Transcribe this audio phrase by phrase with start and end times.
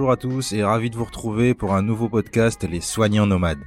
[0.00, 3.60] Bonjour à tous et ravi de vous retrouver pour un nouveau podcast Les Soignants Nomades.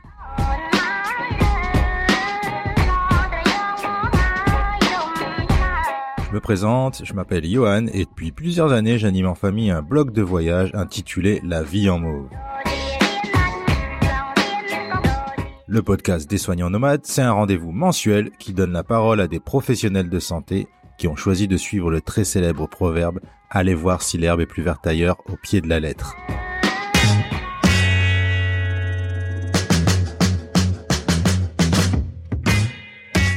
[6.26, 10.12] Je me présente, je m'appelle Johan et depuis plusieurs années j'anime en famille un blog
[10.12, 12.30] de voyage intitulé La vie en mauve.
[15.68, 19.40] Le podcast des soignants nomades, c'est un rendez-vous mensuel qui donne la parole à des
[19.40, 24.18] professionnels de santé qui ont choisi de suivre le très célèbre proverbe Allez voir si
[24.18, 26.16] l'herbe est plus verte ailleurs au pied de la lettre.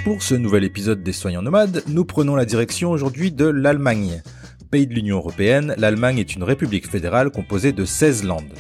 [0.05, 4.23] Pour ce nouvel épisode des Soignants Nomades, nous prenons la direction aujourd'hui de l'Allemagne.
[4.71, 8.55] Pays de l'Union Européenne, l'Allemagne est une république fédérale composée de 16 landes.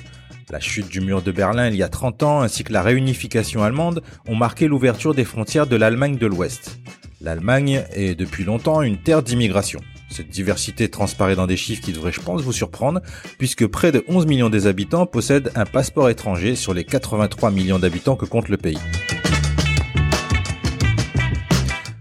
[0.50, 3.62] La chute du mur de Berlin il y a 30 ans ainsi que la réunification
[3.62, 6.78] allemande ont marqué l'ouverture des frontières de l'Allemagne de l'Ouest.
[7.27, 9.80] L'Allemagne est depuis longtemps une terre d'immigration.
[10.08, 13.00] Cette diversité transparaît dans des chiffres qui devraient, je pense, vous surprendre,
[13.36, 17.80] puisque près de 11 millions des habitants possèdent un passeport étranger sur les 83 millions
[17.80, 18.78] d'habitants que compte le pays.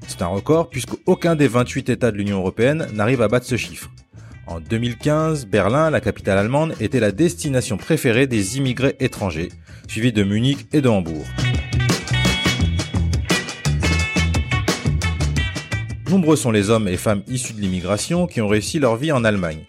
[0.05, 3.89] C'est un record puisqu'aucun des 28 États de l'Union européenne n'arrive à battre ce chiffre.
[4.45, 9.49] En 2015, Berlin, la capitale allemande, était la destination préférée des immigrés étrangers,
[9.87, 11.25] suivi de Munich et de Hambourg.
[16.09, 19.23] Nombreux sont les hommes et femmes issus de l'immigration qui ont réussi leur vie en
[19.23, 19.65] Allemagne.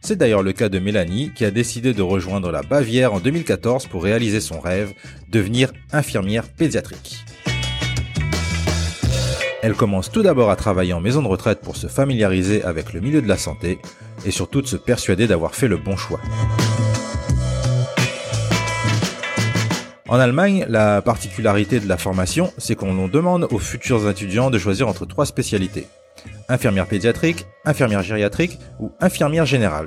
[0.00, 3.86] C'est d'ailleurs le cas de Mélanie qui a décidé de rejoindre la Bavière en 2014
[3.86, 4.92] pour réaliser son rêve,
[5.28, 7.24] devenir infirmière pédiatrique.
[9.62, 13.00] Elle commence tout d'abord à travailler en maison de retraite pour se familiariser avec le
[13.00, 13.78] milieu de la santé
[14.24, 16.20] et surtout de se persuader d'avoir fait le bon choix.
[20.10, 24.88] En Allemagne, la particularité de la formation, c'est qu'on demande aux futurs étudiants de choisir
[24.88, 25.86] entre trois spécialités.
[26.48, 29.86] Infirmière pédiatrique, infirmière gériatrique ou infirmière générale.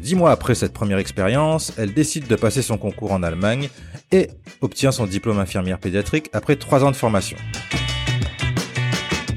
[0.00, 3.70] Dix mois après cette première expérience, elle décide de passer son concours en Allemagne
[4.12, 4.28] et
[4.60, 7.36] obtient son diplôme infirmière pédiatrique après trois ans de formation.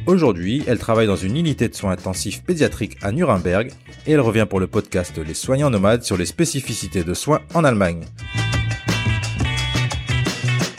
[0.06, 3.72] Aujourd'hui, elle travaille dans une unité de soins intensifs pédiatriques à Nuremberg
[4.06, 7.64] et elle revient pour le podcast Les soignants nomades sur les spécificités de soins en
[7.64, 8.06] Allemagne.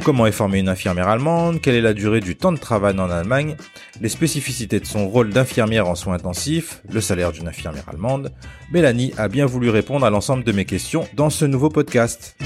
[0.04, 1.60] Comment est formée une infirmière allemande?
[1.60, 3.56] Quelle est la durée du temps de travail en Allemagne?
[4.00, 6.82] Les spécificités de son rôle d'infirmière en soins intensifs?
[6.90, 8.32] Le salaire d'une infirmière allemande?
[8.72, 12.36] Mélanie a bien voulu répondre à l'ensemble de mes questions dans ce nouveau podcast.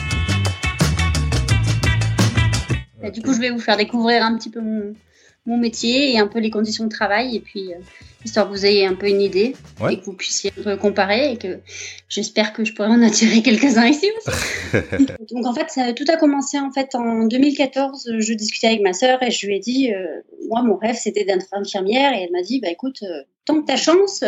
[3.13, 4.95] du coup, je vais vous faire découvrir un petit peu mon,
[5.47, 7.79] métier et un peu les conditions de travail, et puis euh,
[8.25, 9.55] histoire que vous ayez un peu une idée
[9.91, 11.61] et que vous puissiez un peu comparer, et que
[12.09, 15.07] j'espère que je pourrai en attirer quelques-uns ici aussi.
[15.33, 18.11] Donc en fait, ça, tout a commencé en fait en 2014.
[18.19, 21.25] Je discutais avec ma sœur et je lui ai dit, euh, moi, mon rêve, c'était
[21.25, 24.25] d'être infirmière, et elle m'a dit, bah écoute, euh, tant que t'as chance,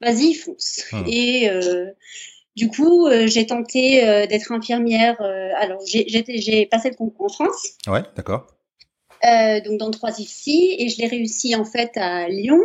[0.00, 0.84] vas-y, fonce.
[0.92, 1.04] Hum.
[1.06, 1.48] Et
[2.56, 5.16] du coup, euh, j'ai tenté euh, d'être infirmière.
[5.20, 7.76] Euh, alors, j'ai passé le concours en France.
[7.86, 8.46] Ouais, d'accord.
[9.64, 12.60] Donc dans trois ici, et je l'ai réussi en fait à Lyon.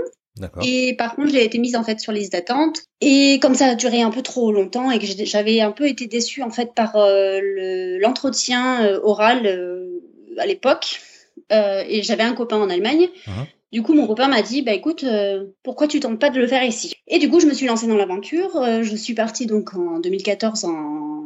[0.63, 2.81] Et par contre, j'ai été mise en fait sur liste d'attente.
[3.01, 6.05] Et comme ça a duré un peu trop longtemps et que j'avais un peu été
[6.05, 9.87] déçue en fait par l'entretien oral
[10.37, 10.99] à l'époque,
[11.51, 13.07] et j'avais un copain en Allemagne.
[13.25, 13.45] Uh-huh.
[13.71, 16.47] Du coup, mon copain m'a dit, bah écoute, euh, pourquoi tu tentes pas de le
[16.47, 16.95] faire ici?
[17.07, 18.55] Et du coup, je me suis lancée dans l'aventure.
[18.55, 21.16] Euh, je suis partie donc en 2014 en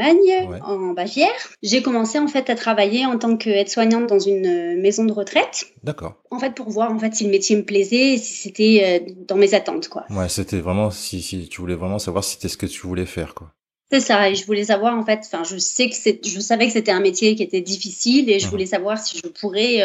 [0.00, 1.28] Allemagne, en Bavière.
[1.62, 5.66] J'ai commencé en fait à travailler en tant qu'aide-soignante dans une euh, maison de retraite.
[5.82, 6.14] D'accord.
[6.30, 9.36] En fait, pour voir en fait si le métier me plaisait, et si c'était dans
[9.36, 10.04] mes attentes, quoi.
[10.10, 13.06] Ouais, c'était vraiment si, si tu voulais vraiment savoir si c'était ce que tu voulais
[13.06, 13.52] faire, quoi.
[13.90, 16.66] C'est ça, et je voulais savoir en fait, enfin, je sais que c'est, je savais
[16.66, 18.50] que c'était un métier qui était difficile, et je mmh.
[18.50, 19.80] voulais savoir si je pourrais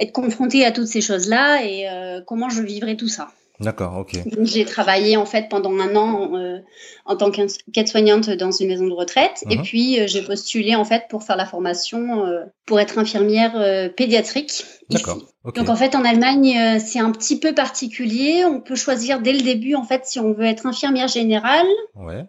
[0.00, 3.30] être confrontée à toutes ces choses-là et euh, comment je vivrais tout ça.
[3.60, 4.16] D'accord, ok.
[4.42, 6.60] J'ai travaillé en fait pendant un an euh,
[7.04, 9.62] en tant qu'aide-soignante dans une maison de retraite et uh-huh.
[9.62, 12.24] puis euh, j'ai postulé en fait pour faire la formation
[12.64, 14.64] pour être infirmière pédiatrique.
[14.88, 15.18] D'accord.
[15.44, 18.44] Donc en fait en Allemagne c'est un petit peu particulier.
[18.44, 21.66] On peut choisir dès le début en fait si on veut être infirmière générale,
[21.96, 22.24] ouais.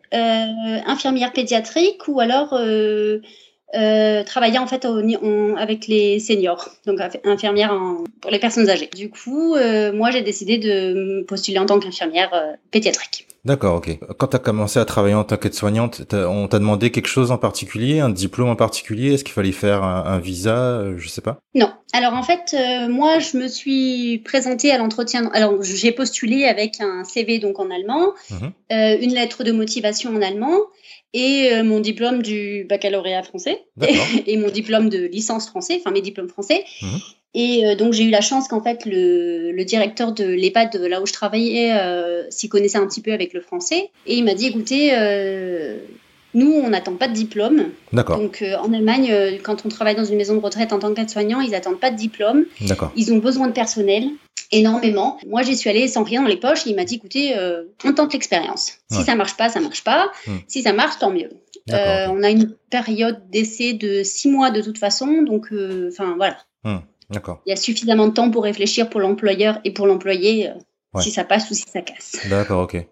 [0.86, 2.60] infirmière pédiatrique ou alors
[3.74, 4.86] euh, travailler en fait
[5.58, 7.74] avec les seniors, donc infirmière
[8.22, 8.90] pour les personnes âgées.
[8.96, 13.28] Du coup, euh, moi j'ai décidé de me postuler en tant qu'infirmière euh, pédiatrique.
[13.46, 13.98] D'accord, ok.
[14.18, 17.40] Quand tu as commencé à travailler en tant qu'aide-soignante, on t'a demandé quelque chose en
[17.40, 19.14] particulier, un diplôme en particulier?
[19.14, 20.84] Est-ce qu'il fallait faire un, visa?
[20.98, 21.40] Je sais pas.
[21.56, 21.72] Non.
[21.92, 22.56] Alors en fait,
[22.88, 25.32] moi je me suis présentée à l'entretien.
[25.34, 28.52] Alors j'ai postulé avec un CV donc en allemand, mhm.
[28.70, 30.60] une lettre de motivation en allemand
[31.14, 33.66] et euh, mon diplôme du baccalauréat français
[34.28, 36.64] et, mon diplôme de licence français, enfin mes diplômes français.
[36.82, 37.00] Mhm.
[37.34, 41.06] Et donc j'ai eu la chance qu'en fait le, le, directeur de l'EHPAD là où
[41.06, 41.74] je travaillais
[42.30, 44.92] s'y connaissait un petit peu avec le français et il m'a dit écoutez
[46.34, 47.70] nous, on n'attend pas de diplôme.
[47.92, 48.18] D'accord.
[48.18, 50.94] Donc, euh, en Allemagne, euh, quand on travaille dans une maison de retraite en tant
[50.94, 52.46] qu'aide-soignant, ils n'attendent pas de diplôme.
[52.62, 52.92] D'accord.
[52.96, 54.10] Ils ont besoin de personnel,
[54.52, 55.18] énormément.
[55.28, 56.66] Moi, j'y suis allée sans rien dans les poches.
[56.66, 58.74] il m'a dit, écoutez, euh, on tente l'expérience.
[58.92, 60.12] Si ça marche pas, ça marche pas.
[60.28, 60.38] Hmm.
[60.48, 61.30] Si ça marche, tant mieux.
[61.68, 65.24] On a une période d'essai de six mois de toute façon.
[65.24, 65.50] Donc,
[65.88, 66.38] enfin, voilà.
[66.64, 66.80] Hmm.
[67.10, 67.42] D'accord.
[67.46, 70.50] Il y a suffisamment de temps pour réfléchir pour l'employeur et pour l'employé.
[71.00, 72.18] Si ça passe ou si ça casse.
[72.30, 72.86] D'accord, ok.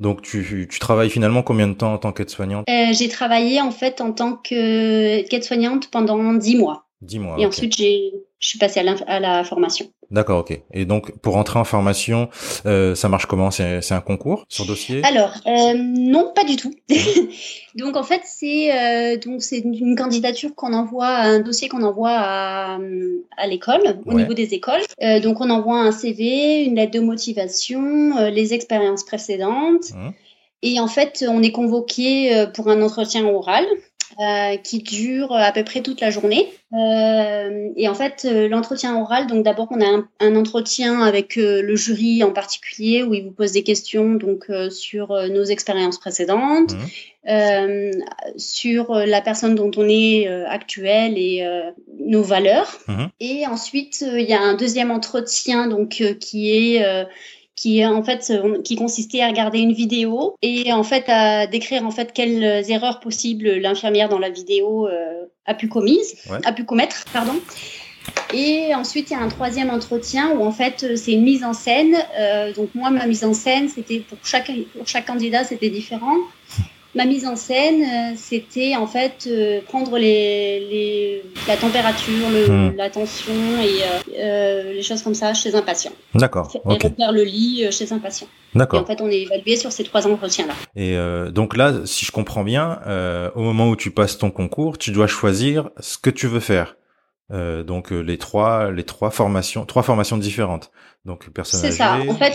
[0.00, 2.64] Donc tu, tu travailles finalement combien de temps en tant qu'aide-soignante?
[2.68, 6.83] Euh, J'ai travaillé en fait en tant qu'aide-soignante pendant dix mois.
[7.04, 7.36] Dix mois.
[7.38, 8.12] Et ensuite j'ai
[8.44, 9.86] je suis passée à la, formation.
[10.10, 10.60] D'accord, ok.
[10.74, 12.28] Et donc, pour entrer en formation,
[12.66, 13.50] euh, ça marche comment?
[13.50, 15.00] C'est un concours sur dossier?
[15.02, 16.70] Alors, euh, non, pas du tout.
[17.74, 22.12] donc, en fait, c'est euh, donc c'est une candidature qu'on envoie, un dossier qu'on envoie
[22.12, 22.78] à,
[23.38, 24.82] à l'école, au niveau des écoles.
[25.22, 29.90] donc, on envoie un CV, une lettre de motivation, les expériences précédentes.
[29.94, 30.10] Mmh.
[30.60, 33.64] Et en fait, on est convoqué pour un entretien oral.
[34.20, 36.52] Euh, qui dure à peu près toute la journée.
[36.72, 41.34] Euh, et en fait, euh, l'entretien oral, donc d'abord on a un, un entretien avec
[41.36, 46.74] le jury en particulier où il vous pose des questions donc sur nos expériences précédentes,
[47.26, 47.90] mmh.
[48.36, 51.44] sur la personne dont on est actuelle et
[51.98, 52.78] nos valeurs.
[52.86, 53.04] Mmh.
[53.20, 57.06] Et ensuite, il y a un deuxième entretien donc qui est
[57.56, 58.32] qui en fait
[58.64, 63.00] qui consistait à regarder une vidéo et en fait à décrire en fait quelles erreurs
[63.00, 67.34] possibles l'infirmière dans la vidéo euh, a pu commise, a pu commettre, pardon.
[68.34, 71.52] Et ensuite, il y a un troisième entretien où en fait c'est une mise en
[71.52, 71.96] scène.
[72.18, 76.16] Euh, donc moi, ma mise en scène, c'était pour chaque pour chaque candidat, c'était différent.
[76.94, 82.48] Ma mise en scène, euh, c'était en fait euh, prendre les, les, la température, le,
[82.48, 82.76] hmm.
[82.76, 83.80] la tension et
[84.16, 85.90] euh, les choses comme ça chez un patient.
[86.14, 86.52] D'accord.
[86.54, 88.28] Et refaire le lit chez un patient.
[88.54, 88.82] D'accord.
[88.82, 90.54] En fait, on est évalué sur ces trois entretiens-là.
[90.76, 90.96] Et
[91.32, 92.78] donc là, si je comprends bien,
[93.34, 96.76] au moment où tu passes ton concours, tu dois choisir ce que tu veux faire.
[97.30, 100.70] donc les trois, les trois formations, trois formations différentes.
[101.04, 101.98] Donc personne C'est ça.
[102.08, 102.32] En fait,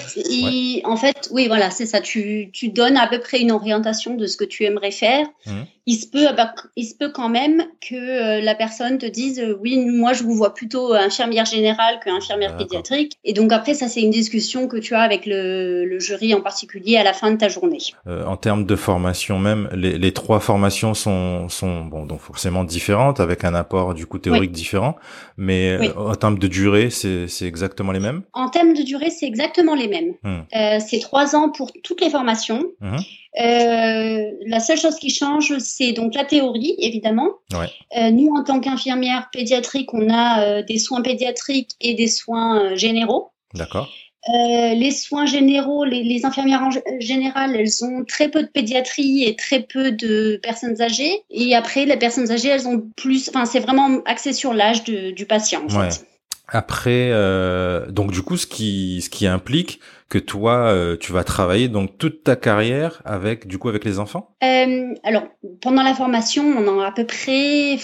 [0.86, 2.01] en fait, oui, voilà, c'est ça.
[2.01, 5.25] Tu, tu donnes à peu près une orientation de ce que tu aimerais faire.
[5.48, 5.51] Mmh.
[5.88, 9.39] Il se peut, bah, il se peut quand même que euh, la personne te dise,
[9.39, 13.13] euh, oui, moi je vous vois plutôt infirmière générale que infirmière pédiatrique.
[13.24, 16.42] Et donc après, ça c'est une discussion que tu as avec le, le, jury en
[16.42, 17.80] particulier à la fin de ta journée.
[18.06, 22.63] Euh, en termes de formation même, les, les, trois formations sont, sont bon, donc forcément
[22.63, 24.95] différentes avec un apport du coup théorique différent,
[25.38, 28.22] mais en termes de durée, c'est exactement les mêmes?
[28.65, 30.13] De durée, c'est exactement les mêmes.
[30.23, 30.41] Hmm.
[30.56, 32.63] Euh, c'est trois ans pour toutes les formations.
[32.79, 32.97] Hmm.
[33.39, 37.29] Euh, la seule chose qui change, c'est donc la théorie, évidemment.
[37.53, 43.31] Euh, nous, en tant qu'infirmière pédiatrique, on a des soins pédiatriques et des soins généraux.
[43.53, 43.89] D'accord.
[44.27, 49.62] les soins généraux, les, infirmières en général, elles ont très peu de pédiatrie et très
[49.62, 51.23] peu de personnes âgées.
[51.29, 53.29] Et après, les personnes âgées, elles ont plus.
[53.29, 55.63] Enfin, c'est vraiment axé sur l'âge du patient.
[55.65, 56.05] En fait.
[56.51, 59.80] Après, euh, donc du coup, ce qui, ce qui implique
[60.10, 64.00] que toi, euh, tu vas travailler donc toute ta carrière avec, du coup, avec les
[64.00, 64.36] enfants?
[64.44, 65.24] Euh, alors,
[65.62, 67.77] pendant la formation, on a à peu près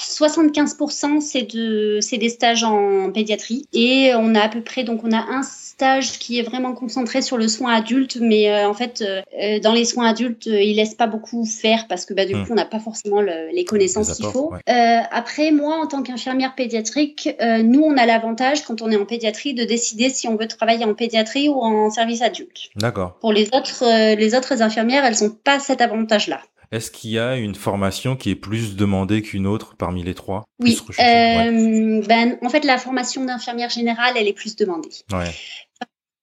[0.00, 5.02] 75% c'est de c'est des stages en pédiatrie et on a à peu près donc
[5.04, 8.74] on a un stage qui est vraiment concentré sur le soin adulte mais euh, en
[8.74, 12.26] fait euh, dans les soins adultes euh, il laisse pas beaucoup faire parce que bah
[12.26, 12.44] du hmm.
[12.44, 14.52] coup on n'a pas forcément les connaissances qu'il faut.
[14.66, 17.28] après moi en tant qu'infirmière pédiatrique
[17.64, 20.84] nous on a l'avantage quand on est en pédiatrie de décider si on veut travailler
[20.84, 22.70] en pédiatrie ou en service adulte.
[22.76, 23.14] D'accord.
[23.20, 26.40] Pour les autres les autres infirmières elles ont pas cet avantage là.
[26.70, 30.44] Est-ce qu'il y a une formation qui est plus demandée qu'une autre parmi les trois
[30.60, 30.78] Oui.
[31.00, 34.90] Euh, ben, en fait, la formation d'infirmière générale, elle est plus demandée.
[35.12, 35.30] Ouais.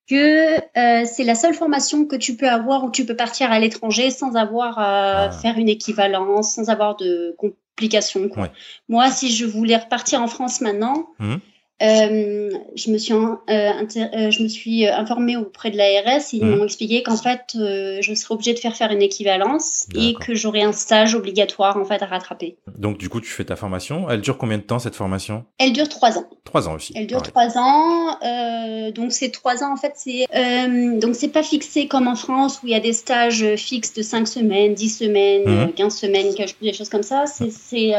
[0.07, 3.59] Que euh, c'est la seule formation que tu peux avoir où tu peux partir à
[3.59, 5.31] l'étranger sans avoir à ah.
[5.31, 8.29] faire une équivalence, sans avoir de complications.
[8.87, 11.37] Moi, si je voulais repartir en France maintenant, mmh.
[11.81, 16.55] Euh, je me suis euh, euh, je me suis informée auprès de l'ARS ils mmh.
[16.55, 20.61] m'ont expliqué qu'en fait je serais obligée de faire faire une équivalence et que j'aurais
[20.61, 22.55] un stage obligatoire en fait à rattraper.
[22.77, 24.09] Donc du coup tu fais ta formation.
[24.09, 25.43] Elle dure combien de temps cette formation?
[25.57, 26.29] Elle dure trois ans.
[26.45, 26.93] Trois ans aussi.
[26.95, 28.19] Elle dure trois ans.
[28.91, 30.27] donc ces trois ans en fait c'est
[30.99, 34.01] donc c'est pas fixé comme en France où il y a des stages fixes de
[34.01, 35.73] cinq semaines, dix semaines, mmh.
[35.73, 37.25] quinze semaines, des choses comme ça.
[37.25, 37.93] C'est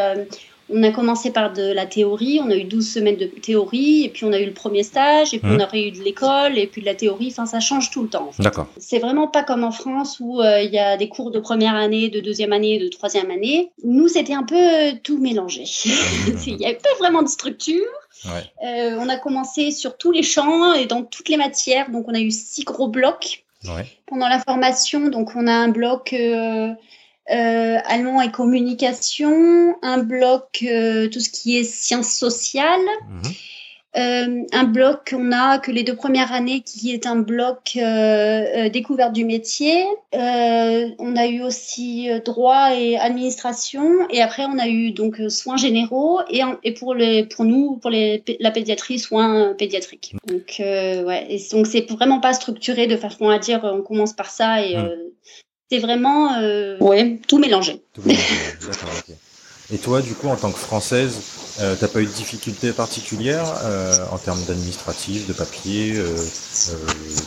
[0.68, 4.08] on a commencé par de la théorie, on a eu 12 semaines de théorie, et
[4.08, 5.60] puis on a eu le premier stage, et puis on mmh.
[5.60, 8.30] aurait eu de l'école, et puis de la théorie, enfin ça change tout le temps.
[8.38, 8.66] D'accord.
[8.78, 11.74] C'est vraiment pas comme en France où euh, il y a des cours de première
[11.74, 13.70] année, de deuxième année, de troisième année.
[13.84, 15.64] Nous, c'était un peu euh, tout mélangé.
[16.46, 17.84] il n'y avait pas vraiment de structure.
[18.26, 22.14] Euh, on a commencé sur tous les champs et dans toutes les matières, donc on
[22.14, 23.44] a eu six gros blocs.
[24.06, 26.14] Pendant la formation, donc on a un bloc
[27.28, 32.78] euh, allemand et communication, un bloc euh, tout ce qui est sciences sociales,
[33.08, 33.32] mhm.
[33.96, 37.76] euh, un bloc qu'on a que les deux premières années qui est un bloc
[38.72, 39.84] découverte du métier.
[40.12, 46.20] on a eu aussi droit et administration et après on a eu donc soins généraux
[46.30, 50.14] et, et pour les pour nous pour les, la pédiatrie soins pédiatriques.
[50.28, 54.30] Donc ouais et donc c'est vraiment pas structuré de façon à dire on commence par
[54.30, 55.06] ça et mhm.
[55.70, 57.82] C'est vraiment euh, ouais, tout mélangé.
[57.92, 58.34] Tout mélangé.
[58.60, 59.14] D'accord, ok.
[59.72, 61.18] Et toi, du coup, en tant que Française,
[61.60, 66.86] euh, t'as pas eu de difficultés particulières euh, en termes d'administratif, de papier, euh, euh,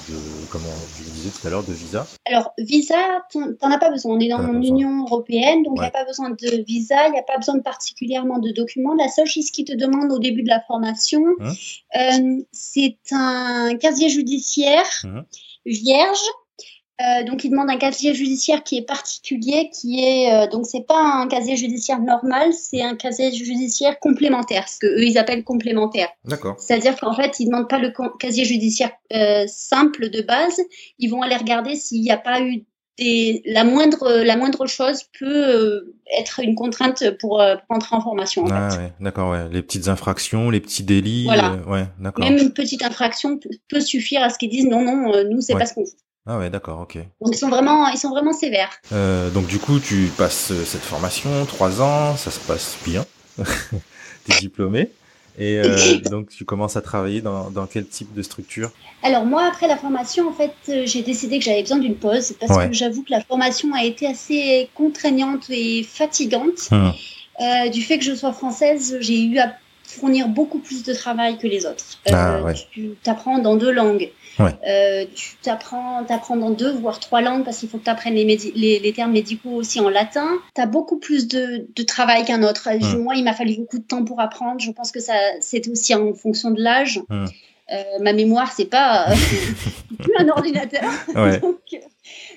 [0.10, 2.08] de comment je le disais tout à l'heure, de visa?
[2.26, 2.96] Alors visa,
[3.34, 4.16] t'en as pas besoin.
[4.16, 7.20] On est dans l'Union européenne, donc il n'y a pas besoin de visa, il n'y
[7.20, 8.96] a pas besoin de particulièrement de documents.
[8.96, 14.08] La seule chose qui te demande au début de la formation, euh, c'est un casier
[14.08, 15.26] judiciaire hein?
[15.66, 16.24] vierge
[17.02, 20.86] euh, donc, il demande un casier judiciaire qui est particulier, qui est euh, donc c'est
[20.86, 25.46] pas un casier judiciaire normal, c'est un casier judiciaire complémentaire, ce que eux ils appellent
[25.46, 26.10] complémentaire.
[26.26, 26.60] D'accord.
[26.60, 30.60] C'est-à-dire qu'en fait, ils demandent pas le casier judiciaire euh, simple de base,
[30.98, 32.66] ils vont aller regarder s'il n'y a pas eu
[32.98, 38.44] des, la moindre la moindre chose peut être une contrainte pour, entrer en formation.
[38.44, 39.48] En ah, ouais, d'accord, ouais.
[39.54, 41.62] Les petites infractions, les petits délits, voilà.
[41.66, 42.26] ouais, d'accord.
[42.26, 43.40] Même une petite infraction
[43.70, 45.96] peut, suffire à ce qu'ils disent non, non, nous c'est pas ce qu'on fait.
[46.32, 46.98] Ah ouais, d'accord, ok.
[47.22, 48.70] Donc ils sont vraiment, ils sont vraiment sévères.
[48.94, 53.04] Euh, donc du coup, tu passes euh, cette formation, trois ans, ça se passe bien.
[53.40, 54.92] tu es diplômé.
[55.40, 58.70] Et euh, donc tu commences à travailler dans, dans, quel type de structure?
[59.02, 60.54] Alors moi, après la formation, en fait,
[60.86, 64.06] j'ai décidé que j'avais besoin d'une pause parce que j'avoue que la formation a été
[64.06, 66.70] assez contraignante et fatigante.
[66.72, 66.94] Hum.
[67.72, 71.48] du fait que je sois française, j'ai eu à fournir beaucoup plus de travail que
[71.48, 71.86] les autres.
[72.12, 72.54] Ah, ouais.
[72.72, 74.12] Tu apprends dans deux langues.
[74.40, 78.16] Euh, tu t'apprends, t'apprends dans deux voire trois langues parce qu'il faut que tu apprennes
[78.16, 78.26] les,
[78.80, 80.28] les, termes médicaux aussi en latin.
[80.56, 82.70] Tu as beaucoup plus de, de travail qu'un autre.
[82.70, 83.04] Hmm.
[83.04, 84.60] Moi, il m'a fallu beaucoup de temps pour apprendre.
[84.60, 87.02] Je pense que ça, c'est aussi en fonction de l'âge.
[87.10, 87.26] Hmm.
[87.72, 89.08] Euh, ma mémoire, c'est pas
[90.00, 90.90] plus un ordinateur.
[91.42, 91.60] Donc,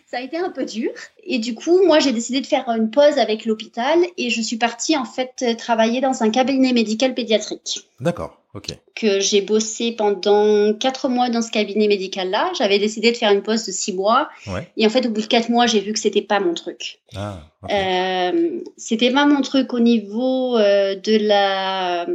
[0.07, 0.91] ça a été un peu dur.
[1.25, 4.59] Et du coup, moi, j'ai décidé de faire une pause avec l'hôpital et je suis
[4.59, 7.89] partie en fait travailler dans un cabinet médical pédiatrique.
[8.01, 8.42] D'accord.
[8.55, 8.67] Ok.
[8.95, 12.53] Que j'ai bossé pendant quatre mois dans ce cabinet médical-là.
[12.57, 14.29] J'avais décidé de faire une pause de six mois.
[14.47, 14.71] Ouais.
[14.77, 17.01] Et en fait, au bout de quatre mois, j'ai vu que c'était pas mon truc.
[17.17, 17.41] Ah,
[17.71, 22.07] euh, c'était pas mon truc au niveau euh, de la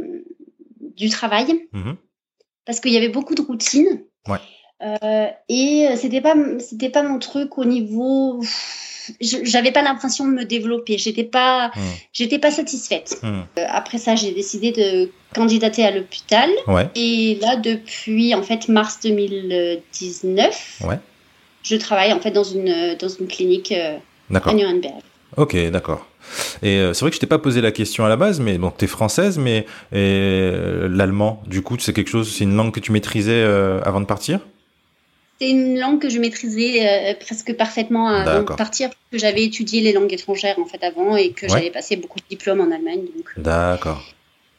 [0.96, 1.68] du travail.
[1.72, 1.96] Mm-hmm.
[2.64, 4.04] Parce qu'il y avait beaucoup de routine.
[4.28, 4.38] Ouais.
[4.80, 8.40] Euh, et c'était pas c'était pas mon truc au niveau
[9.20, 11.80] j'avais pas l'impression de me développer j'étais pas hmm.
[12.12, 13.40] j'étais pas satisfaite hmm.
[13.58, 16.88] euh, après ça j'ai décidé de candidater à l'hôpital ouais.
[16.94, 21.00] et là depuis en fait mars 2019 ouais.
[21.64, 23.98] je travaille en fait dans une dans une clinique euh,
[24.32, 25.02] à Nuremberg
[25.36, 26.06] ok d'accord
[26.62, 28.70] et c'est vrai que je t'ai pas posé la question à la base, mais bon,
[28.76, 32.92] tu es française, mais l'allemand, du coup, c'est quelque chose, c'est une langue que tu
[32.92, 33.44] maîtrisais
[33.82, 34.40] avant de partir?
[35.38, 39.80] C'est une langue que je maîtrisais euh, presque parfaitement avant de partir, que j'avais étudié
[39.80, 43.04] les langues étrangères en fait avant et que j'avais passé beaucoup de diplômes en Allemagne.
[43.16, 44.04] Euh, D'accord.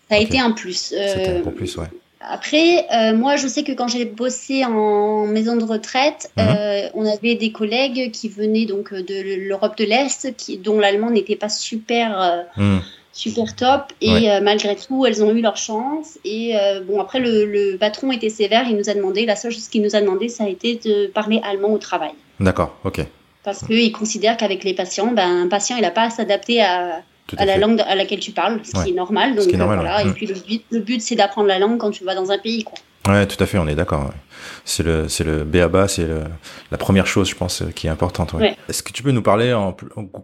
[0.09, 0.93] Ça a été un plus.
[0.97, 1.87] Euh, un plus, ouais.
[2.21, 6.89] Après, moi, je sais que quand j'ai bossé en maison de retraite, mhm.
[6.93, 11.49] on avait des collègues qui venaient donc de l'Europe de l'Est, dont l'allemand n'était pas
[11.49, 12.45] super.
[12.57, 12.81] Mhm
[13.11, 13.93] super top.
[14.01, 16.17] Et euh, malgré tout, elles ont eu leur chance.
[16.23, 18.65] Et euh, bon, après, le, patron était sévère.
[18.69, 21.07] Il nous a demandé, la seule chose qu'il nous a demandé, ça a été de
[21.07, 22.11] parler allemand au travail.
[22.39, 23.05] D'accord, ok.
[23.43, 27.01] Parce qu'il considère qu'avec les patients, ben, un patient, il n'a pas à s'adapter à,
[27.37, 29.35] à la langue à laquelle tu parles, ce qui est normal.
[29.35, 30.03] Donc, voilà.
[30.03, 30.13] Et mm.
[30.13, 32.63] puis, le but, le but c'est d'apprendre la langue quand tu vas dans un pays,
[32.63, 32.77] quoi.
[33.07, 34.11] Ouais, tout à fait, on est d'accord.
[34.65, 36.07] C'est le, c'est le BABA, c'est
[36.71, 38.33] la première chose, je pense, qui est importante.
[38.33, 38.55] Ouais.
[38.67, 39.73] Est-ce que tu peux nous parler en,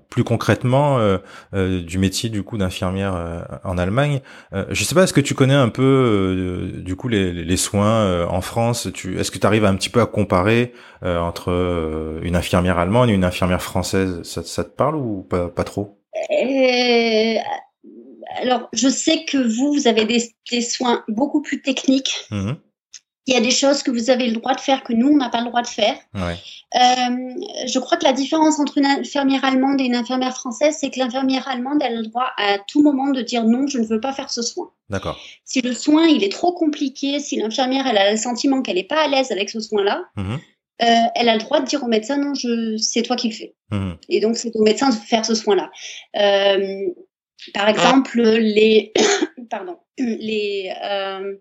[0.10, 1.18] plus concrètement euh,
[1.54, 4.22] euh, du métier du coup d'infirmière euh, en Allemagne?
[4.54, 7.58] Euh, Je sais pas, est-ce que tu connais un peu euh, du coup les, les
[7.58, 8.90] soins en France?
[8.94, 13.14] Tu, Est-ce que tu arrives un petit peu à comparer entre une infirmière allemande et
[13.14, 14.22] une infirmière française?
[14.24, 16.00] Ça, ça te parle ou pas, pas trop?
[18.42, 22.28] Alors, je sais que vous, vous avez des, des soins beaucoup plus techniques.
[22.32, 22.54] Mmh
[23.28, 25.18] il y a des choses que vous avez le droit de faire que nous, on
[25.18, 25.96] n'a pas le droit de faire.
[26.14, 26.36] Ouais.
[26.76, 30.90] Euh, je crois que la différence entre une infirmière allemande et une infirmière française, c'est
[30.92, 33.86] que l'infirmière allemande, elle a le droit à tout moment de dire non, je ne
[33.86, 34.70] veux pas faire ce soin.
[34.90, 35.18] D'accord.
[35.44, 38.84] Si le soin, il est trop compliqué, si l'infirmière, elle a le sentiment qu'elle n'est
[38.84, 40.40] pas à l'aise avec ce soin-là, Mhm.
[40.84, 43.34] euh, elle a le droit de dire au médecin non, je, c'est toi qui le
[43.34, 43.56] fais.
[43.72, 43.98] Mhm.
[44.10, 45.72] Et donc, c'est au médecin de faire ce soin-là.
[46.20, 46.90] Euh,
[47.54, 48.92] par exemple, les,
[49.50, 51.36] pardon, les, euh,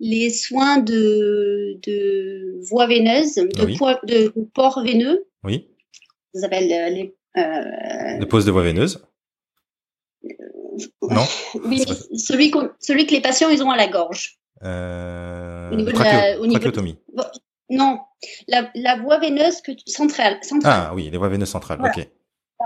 [0.00, 3.76] les soins de, de voie veineuse, de, Oui.
[3.76, 5.68] poi- de port veineux, Oui.
[6.34, 7.14] ça s'appelle euh, les.
[7.36, 9.04] euh, De pose de voie veineuse.
[11.02, 11.24] Non.
[11.64, 11.84] oui,
[12.16, 14.38] celui, qu'on- celui que les patients ils ont à la gorge.
[14.62, 16.70] Euh, Au niveau de la- au niveau-.
[17.70, 17.98] Non,
[18.48, 20.38] la, la voie veineuse que tu- centrale.
[20.42, 20.86] centrale.
[20.90, 21.78] Ah oui, les voies veineuses centrales.
[21.78, 21.94] Voilà.
[21.96, 22.08] Ok.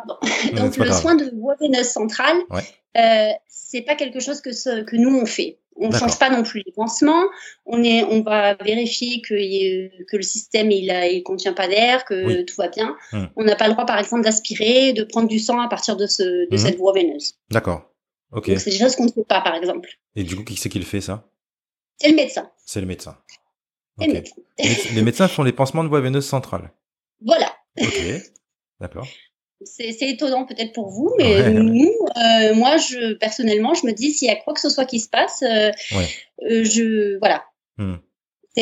[0.07, 0.62] Pardon.
[0.62, 1.00] Donc le grave.
[1.00, 2.62] soin de voie veineuse centrale, Ouais.
[2.97, 5.59] euh, c'est pas quelque chose que, ce, que nous on fait.
[5.81, 6.09] On D'accord.
[6.09, 7.23] change pas non plus les pansements.
[7.64, 9.35] On est, on va vérifier que,
[10.07, 12.45] que le système il, contient pas d'air, que Oui.
[12.47, 12.97] tout va bien.
[13.12, 13.26] Hmm.
[13.37, 16.07] On n'a pas le droit par exemple d'aspirer, de prendre du sang à partir de,
[16.09, 16.59] ce, de Mhm.
[16.59, 17.35] cette voie veineuse.
[17.50, 17.83] D'accord.
[18.33, 18.47] Ok.
[18.59, 19.88] C'est des choses qu'on ne fait pas par exemple.
[20.17, 21.28] Et du coup, qui c'est qui le fait ça?
[22.00, 22.50] C'est le médecin.
[22.67, 23.17] C'est le médecin.
[23.99, 24.35] Le médecin.
[24.59, 26.73] Les méde- Les médecins font les pansements de voie veineuse centrale.
[27.25, 27.52] Voilà.
[27.81, 28.00] Ok.
[28.81, 29.07] D'accord.
[29.65, 31.50] C'est étonnant peut-être pour vous, mais Ouais, ouais.
[31.50, 34.85] nous, euh, moi, je personnellement, je me dis s'il y a quoi que ce soit
[34.85, 36.09] qui se passe, euh, Ouais.
[36.49, 37.43] euh, je voilà.
[37.77, 37.97] Hmm.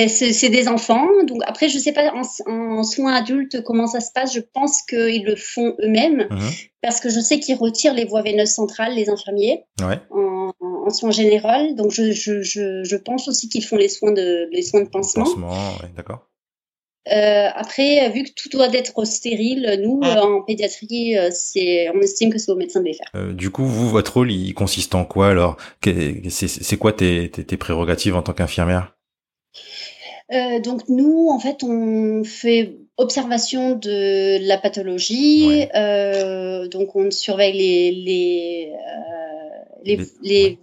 [0.09, 2.21] C'est- des enfants, donc après je sais pas en,
[2.53, 4.35] en soins adultes comment ça se passe.
[4.35, 6.51] Je pense qu'ils le font eux-mêmes Mhm.
[6.83, 9.99] parce que je sais qu'ils retirent les voies veineuses centrales, les infirmiers, Ouais.
[10.11, 11.73] en, en soins généraux.
[11.75, 14.89] Donc je, je, je, je pense aussi qu'ils font les soins de les soins de
[14.91, 15.25] pansement.
[15.25, 15.49] Pansement,
[15.83, 16.29] ouais, d'accord.
[17.13, 22.01] Euh, après, vu que tout doit être stérile, nous euh, en pédiatrie, euh, c'est on
[22.01, 23.07] estime que c'est au médecin de les faire.
[23.15, 25.57] Euh, du coup, vous, votre rôle, il consiste en quoi alors?
[25.85, 28.97] C'est c'est quoi tes, tes, tes prérogatives en tant qu'infirmière?
[30.33, 35.47] Euh, donc nous, en fait, on fait observation de la pathologie.
[35.47, 35.69] Ouais.
[35.77, 40.59] euh, donc on surveille les les euh, les, Les- les-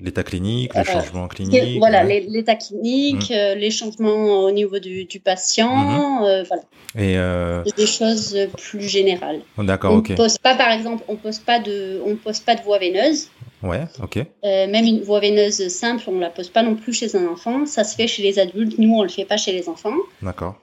[0.00, 2.20] L'état clinique, le Euh, changement les- clinique voilà ouais.
[2.20, 6.62] les- l'état clinique, euh, les changements au niveau du, du patient, euh, voilà
[6.96, 9.40] Et euh, des choses plus générales.
[9.58, 10.14] d'accord, on ok.
[10.14, 13.28] pose pas, par exemple, on pose pas de on pose pas de voie veineuse.
[13.62, 14.18] Ouais, ok.
[14.18, 17.66] Euh, même une voie veineuse simple, on la pose pas non plus chez un enfant.
[17.66, 18.78] Ça se fait chez les adultes.
[18.78, 19.96] Nous, on le fait pas chez les enfants.
[20.22, 20.54] D'accord.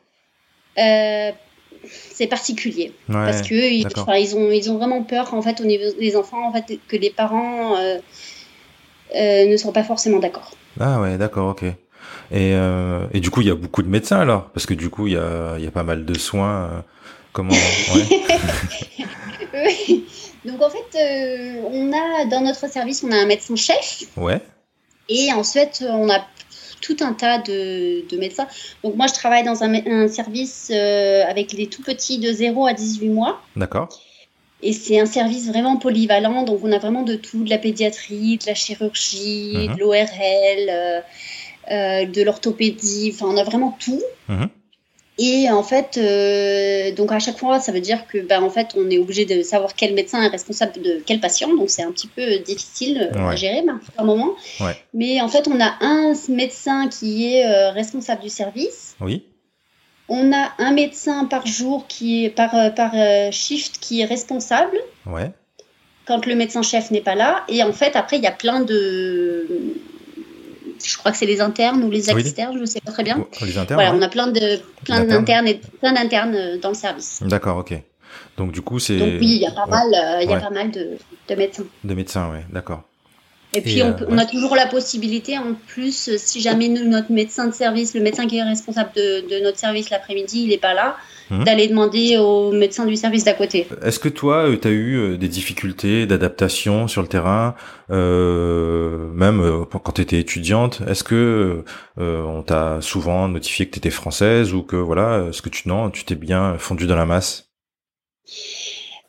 [0.80, 1.32] Euh,
[2.12, 3.16] c'est particulier Ouais.
[3.16, 4.04] parce que ils, d'accord.
[4.04, 6.80] enfin, ils ont ils ont vraiment peur en fait au niveau des enfants en fait
[6.88, 8.00] que les parents euh, euh,
[9.14, 10.52] ne seront pas forcément d'accord.
[10.80, 11.64] Ah ouais, d'accord, ok.
[11.64, 11.74] Et,
[12.54, 14.46] euh, et du coup, il y a beaucoup de médecins alors?
[14.54, 16.70] Parce que du coup, il y a, y a pas mal de soins.
[16.72, 16.82] euh,
[17.34, 18.22] comment ouais.
[19.54, 20.06] Oui.
[20.44, 24.42] Donc en fait, euh, on a dans notre service, on a un médecin chef ouais,
[25.10, 26.20] et ensuite on a
[26.82, 28.48] tout un tas de, de médecins.
[28.84, 32.68] Donc moi, je travaille dans un, un service euh, avec les tout petits de 0
[32.68, 33.42] à 18 mois.
[33.56, 33.90] d'accord.
[34.62, 38.38] Et c'est un service vraiment polyvalent, donc on a vraiment de tout, de la pédiatrie,
[38.38, 41.02] de la chirurgie, de l'ORL, euh,
[41.72, 44.02] euh, de l'orthopédie, enfin on a vraiment tout.
[44.30, 44.50] Mhm.
[45.18, 48.76] Et en fait, euh, donc à chaque fois, ça veut dire que ben, en fait,
[48.76, 51.92] on est obligé de savoir quel médecin est responsable de quel patient, donc c'est un
[51.92, 54.36] petit peu difficile à gérer ben, par moment.
[54.60, 54.76] Ouais.
[54.94, 58.96] Mais en fait, on a un médecin qui est euh, responsable du service.
[59.00, 59.24] Oui,
[60.08, 64.06] On a un médecin par jour qui est par, euh, par euh, shift qui est
[64.06, 65.32] responsable ouais,
[66.06, 67.44] quand le médecin-chef n'est pas là.
[67.48, 69.48] Et en fait, après, il y a plein de...
[70.86, 72.22] Je crois que c'est les internes ou les Oui.
[72.22, 73.18] externes, je ne sais pas très bien.
[73.20, 73.98] Oh, Les internes Voilà, ouais.
[74.00, 75.48] on a plein de plein D'internes.
[75.48, 77.24] et plein d'internes euh, dans le service.
[77.24, 77.74] D'accord, ok.
[78.38, 79.72] Donc du coup, c'est Donc oui, il y a pas Ouais.
[79.72, 80.42] mal, il y a Ouais.
[80.42, 80.98] pas mal de,
[81.30, 81.64] de médecins.
[81.84, 82.84] de médecins, ouais, d'accord.
[83.56, 86.88] Et puis on, euh, on a toujours la possibilité, en plus, euh, si jamais nous,
[86.88, 90.50] notre médecin de service, le médecin qui est responsable de, de notre service l'après-midi, il
[90.50, 90.96] n'est pas là,
[91.32, 91.44] Mhm.
[91.44, 93.68] d'aller demander au médecin du service d'à côté.
[93.82, 97.56] Est-ce que toi, tu as eu euh, des difficultés d'adaptation sur le terrain,
[97.90, 101.64] euh, même euh, quand tu étais étudiante Est-ce que
[101.98, 105.68] euh, on t'a souvent notifié que tu étais française ou que voilà, est-ce que tu
[105.68, 107.50] non, tu t'es bien fondue dans la masse?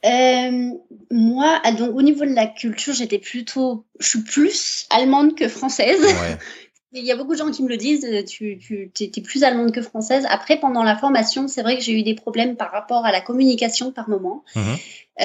[0.07, 0.71] Euh,
[1.11, 5.49] moi, ah, donc au niveau de la culture, j'étais plutôt, je suis plus allemande que
[5.49, 6.03] française.
[6.03, 6.39] Ouais,
[6.93, 9.43] Il y a beaucoup de gens qui me le disent, euh, tu, tu es plus
[9.43, 10.25] allemande que française.
[10.31, 13.21] Après, pendant la formation, c'est vrai que j'ai eu des problèmes par rapport à la
[13.21, 14.45] communication par moment.
[14.55, 14.77] Mhm.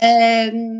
[0.03, 0.79] Euh,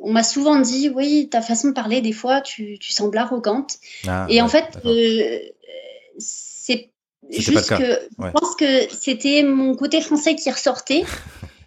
[0.00, 3.78] on m'a souvent dit, oui, ta façon de parler, des fois, tu, tu sembles arrogante.
[4.06, 5.38] Ah, Et en fait, euh,
[6.18, 6.90] c'est
[7.30, 7.82] juste que
[8.18, 8.28] Ouais.
[8.28, 11.04] je pense que c'était mon côté français qui ressortait.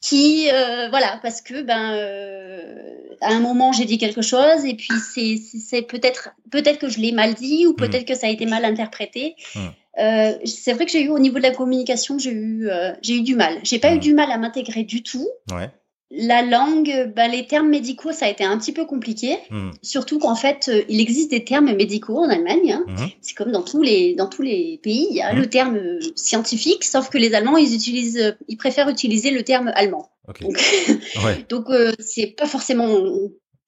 [0.00, 4.74] qui euh, voilà parce que ben euh, à un moment j'ai dit quelque chose et
[4.74, 8.46] puis c'est peut-être peut-être que je l'ai mal dit ou peut-être que ça a été
[8.46, 10.44] mal interprété Mm.
[10.44, 12.68] c'est vrai que j'ai eu au niveau de la communication, j'ai eu,
[13.02, 13.58] j'ai eu du mal.
[13.64, 14.00] J'ai pas eu mmh.
[14.00, 15.28] du mal à m'intégrer du tout.
[15.50, 15.70] Ouais.
[16.10, 19.36] La langue, bah, les termes médicaux, ça a été un petit peu compliqué.
[19.50, 19.72] Mmh.
[19.82, 22.72] Surtout qu'en fait, euh, il existe des termes médicaux en Allemagne.
[22.72, 22.84] Hein.
[22.86, 23.06] Mmh.
[23.20, 26.00] C'est comme dans tous les dans tous les pays, il y a le terme euh,
[26.16, 30.10] scientifique, sauf que les Allemands, ils utilisent, euh, ils préfèrent utiliser le terme allemand.
[30.40, 30.58] Donc,
[31.48, 31.66] donc
[31.98, 32.88] c'est pas forcément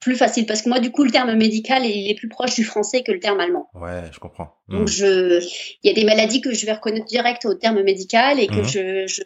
[0.00, 2.64] plus facile parce que moi du coup le terme médical il est plus proche du
[2.64, 3.68] français que le terme allemand.
[3.74, 4.54] Ouais, je comprends.
[4.68, 5.40] Donc je
[5.82, 8.60] il y a des maladies que je vais reconnaître direct au terme médical et que
[8.60, 8.64] mhm.
[8.64, 9.22] je, je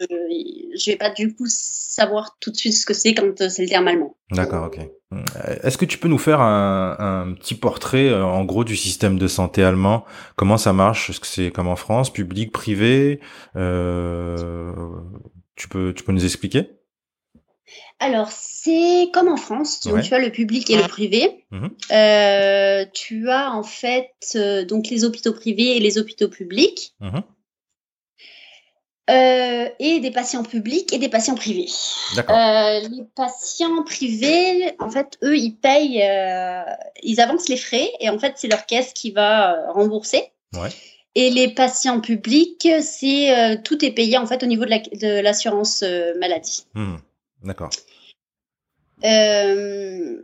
[0.77, 3.63] je vais pas du coup savoir tout de suite ce que c'est quand euh, c'est
[3.63, 4.15] le terme allemand.
[4.31, 4.79] D'accord, OK.
[5.13, 8.75] Euh, est-ce que tu peux nous faire un, un petit portrait euh, en gros du
[8.75, 10.03] système de santé allemand?
[10.35, 11.09] Comment ça marche?
[11.09, 13.19] Est-ce que c'est comme en France, public, privé?
[13.55, 14.73] Euh,
[15.55, 16.69] Tu peux tu peux nous expliquer?
[17.99, 21.45] Alors, c'est comme en France, tu as le public et le privé.
[21.51, 21.69] Mhm.
[21.91, 26.93] Euh, tu as en fait euh, donc les hôpitaux privés et les hôpitaux publics.
[26.99, 27.23] Mhm.
[29.11, 31.67] Euh, et des patients publics et des patients privés.
[32.17, 36.03] les patients privés, en fait, eux, ils payent,
[37.03, 40.31] ils avancent les frais et en fait, c'est leur caisse qui va rembourser.
[41.13, 45.83] Et les patients publics, c'est tout est payé en fait au niveau de l'assurance
[46.19, 46.65] maladie.
[46.73, 46.99] Mhm.
[47.45, 47.69] D'accord.
[49.03, 50.21] Euh,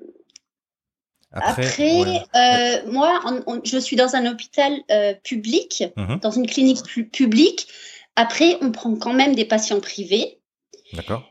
[1.31, 3.21] après, euh, moi,
[3.63, 6.19] je suis dans un hôpital euh, public, mhm.
[6.19, 7.67] dans une clinique publique.
[8.15, 10.39] Après, on prend quand même des patients privés.
[10.93, 11.23] D'accord.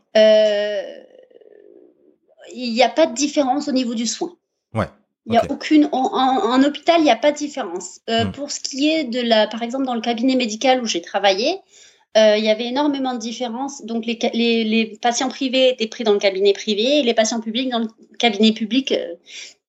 [2.52, 4.36] Il n'y a pas de différence au niveau du soin.
[4.74, 4.88] Ouais.
[5.26, 5.88] Il y a aucune.
[5.92, 8.00] En, hôpital, il n'y a pas de différence.
[8.08, 8.32] Mhm.
[8.32, 9.46] Pour ce qui est de la.
[9.48, 11.60] Par exemple, dans le cabinet médical où j'ai travaillé,
[12.16, 13.84] euh, il y avait énormément de différences.
[13.84, 17.40] Donc, les, les, les, patients privés étaient pris dans le cabinet privé et les patients
[17.40, 18.92] publics dans le cabinet public.
[18.92, 19.14] Euh,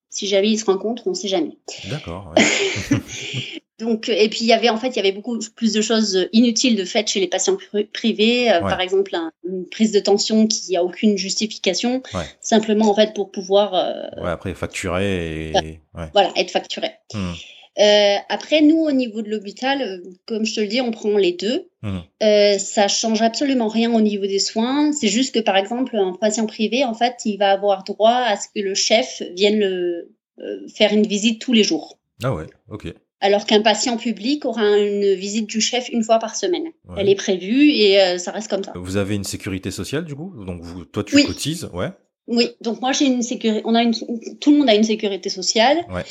[0.10, 1.58] si jamais ils se rencontrent, on ne sait jamais.
[1.90, 2.34] D'accord.
[3.80, 6.28] Donc, et puis il y avait en fait, il y avait beaucoup plus de choses
[6.34, 7.58] inutiles de fait chez les patients
[7.94, 8.52] privés.
[8.52, 9.16] Euh, par exemple,
[9.48, 12.04] une prise de tension qui a aucune justification,
[12.42, 13.74] simplement en fait pour pouvoir.
[14.22, 15.80] ouais, après facturer et.
[16.14, 16.92] Voilà, être facturé.
[17.14, 17.34] Hmm.
[17.82, 21.18] Euh, après, nous, au niveau de l'hôpital, euh, comme je te le dis, on prend
[21.18, 21.70] les deux.
[21.82, 21.98] Mmh.
[22.22, 24.92] Euh, ça change absolument rien au niveau des soins.
[24.92, 28.36] C'est juste que, par exemple, un patient privé, en fait, il va avoir droit à
[28.36, 31.98] ce que le chef vienne le, euh, faire une visite tous les jours.
[32.22, 32.94] Ah ouais, ok.
[33.20, 36.66] Alors qu'un patient public aura une visite du chef une fois par semaine.
[36.98, 38.74] Elle est prévue et ça reste comme ça.
[38.74, 40.34] Vous avez une sécurité sociale du coup?
[40.44, 41.90] Donc vous, toi tu cotises, ouais.
[42.28, 43.62] Oui, donc moi j'ai une sécurité.
[43.66, 43.94] On a une,
[44.40, 45.86] tout le monde a une sécurité sociale.
[45.92, 46.04] Ouais.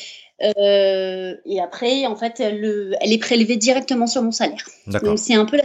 [0.42, 4.64] Euh, et après, en fait, elle, elle, est prélevée directement sur mon salaire.
[4.86, 5.64] Donc c'est un peu la...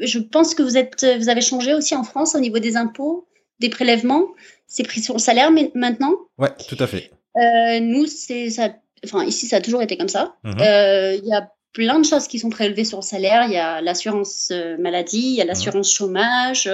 [0.00, 3.26] Je pense que vous êtes, vous avez changé aussi en France au niveau des impôts,
[3.60, 4.26] des prélèvements.
[4.66, 6.14] C'est pris sur le salaire mais maintenant?
[6.38, 7.10] Ouais, tout à fait.
[7.36, 8.74] Euh, nous, c'est ça.
[9.04, 10.34] Enfin, ici, ça a toujours été comme ça.
[10.44, 10.56] Mhm.
[10.60, 13.44] Euh, il y a plein de choses qui sont prélevées sur le salaire.
[13.46, 16.70] Il y a l'assurance maladie, il y a l'assurance chômage,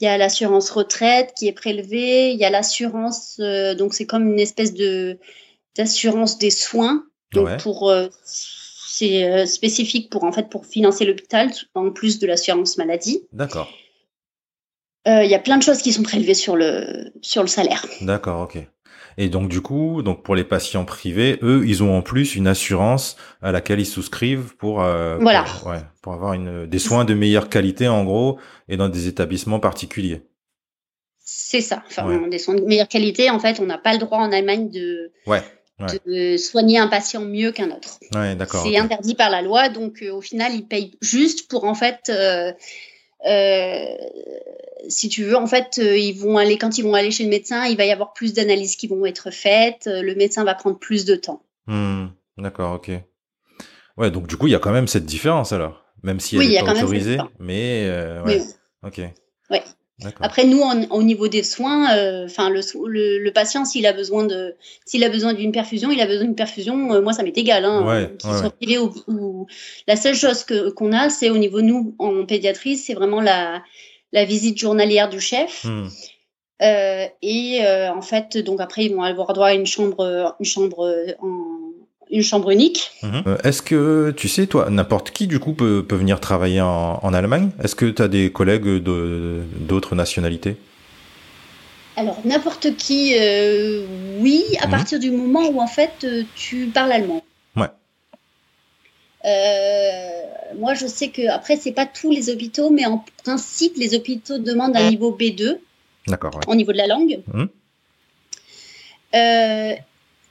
[0.00, 3.40] il y a l'assurance retraite qui est prélevée, il y a l'assurance.
[3.78, 5.18] donc c'est comme une espèce de
[5.76, 7.04] d'assurance des soins.
[7.32, 12.26] Donc pour euh, c'est euh, spécifique pour en fait pour financer l'hôpital en plus de
[12.26, 13.26] l'assurance maladie.
[13.32, 13.68] D'accord.
[15.06, 17.84] Euh, il y a plein de choses qui sont prélevées sur le sur le salaire.
[18.00, 18.58] D'accord, ok.
[19.18, 22.46] Et donc du coup, donc pour les patients privés, eux, ils ont en plus une
[22.46, 25.44] assurance à laquelle ils souscrivent pour voilà.
[25.44, 29.08] pour, ouais, pour avoir une, des soins de meilleure qualité en gros et dans des
[29.08, 30.22] établissements particuliers.
[31.20, 31.82] C'est ça.
[31.86, 33.30] Enfin, des soins de meilleure qualité.
[33.30, 35.42] En fait, on n'a pas le droit en Allemagne de ouais
[36.06, 37.98] de soigner un patient mieux qu'un autre.
[38.62, 42.08] c'est interdit par la loi, donc euh, au final, ils payent juste pour en fait.
[42.08, 42.52] Euh, euh,
[44.88, 47.64] si tu veux, en fait, ils vont aller quand ils vont aller chez le médecin,
[47.66, 49.86] il va y avoir plus d'analyses qui vont être faites.
[49.86, 51.42] Le médecin va prendre plus de temps.
[51.66, 52.06] Hmm,
[52.36, 52.90] d'accord, ok.
[53.96, 56.52] Ouais, donc du coup, il y a quand même cette différence alors, même si elle
[56.52, 57.88] est pas autorisée, mais
[58.24, 58.42] ouais.
[58.82, 59.00] Ok.
[59.50, 59.62] Ouais.
[60.20, 62.60] Après, nous, au niveau des soins, euh, enfin le,
[63.18, 66.34] le, patient, s'il a besoin de, s'il a besoin d'une perfusion, il a besoin d'une
[66.34, 66.92] perfusion.
[66.92, 68.52] Euh, moi, ça m'est égal, hein, soit
[69.06, 69.46] ou,
[69.86, 73.62] La seule chose que qu'on a, c'est au niveau nous en pédiatrie, c'est vraiment la,
[74.12, 75.64] la visite journalière du chef.
[75.64, 75.86] Hmm.
[76.62, 81.14] Euh, et en fait, donc après, ils vont avoir droit à une chambre, une chambre
[81.20, 81.63] en
[82.14, 82.92] une chambre unique.
[83.02, 83.22] Mhm.
[83.26, 87.00] Euh, est-ce que tu sais, toi, n'importe qui du coup peut, peut venir travailler en,
[87.02, 87.50] en Allemagne?
[87.62, 90.56] Est-ce que tu as des collègues d'autres nationalités?
[91.96, 93.84] Alors, n'importe qui, euh,
[94.20, 94.70] oui, à mhm.
[94.70, 97.22] partir du moment où en fait euh, tu parles allemand.
[97.56, 97.68] Ouais.
[100.56, 104.38] moi, je sais que, après, c'est pas tous les hôpitaux, mais en principe, les hôpitaux
[104.38, 105.58] demandent un niveau B2.
[106.06, 106.38] D'accord.
[106.46, 107.20] Au niveau de la langue.
[107.32, 107.48] Mhm.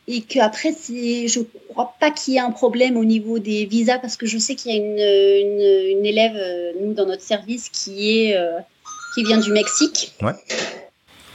[0.08, 4.00] Et qu'après, je ne crois pas qu'il y ait un problème au niveau des visas
[4.00, 7.70] parce que je sais qu'il y a une, une, élève, euh, nous, dans notre service,
[7.70, 8.60] qui, est, euh,
[9.16, 10.14] qui vient du Mexique.
[10.22, 10.34] Ouais.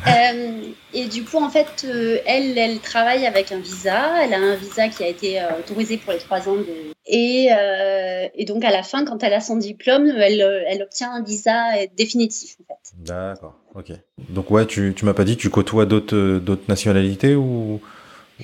[0.07, 0.61] Euh,
[0.93, 1.87] et du coup, en fait,
[2.27, 4.23] elle, elle travaille avec un visa.
[4.23, 6.55] Elle a un visa qui a été autorisé pour les trois ans.
[6.55, 6.93] De...
[7.07, 7.49] Et,
[8.35, 11.55] et, donc, à la fin, quand elle a son diplôme, elle, elle obtient un visa
[11.97, 12.95] définitif, en fait.
[12.99, 13.93] D'accord, ok.
[14.29, 17.81] Donc, ouais, tu, tu m'as pas dit, tu côtoies d'autres nationalités ou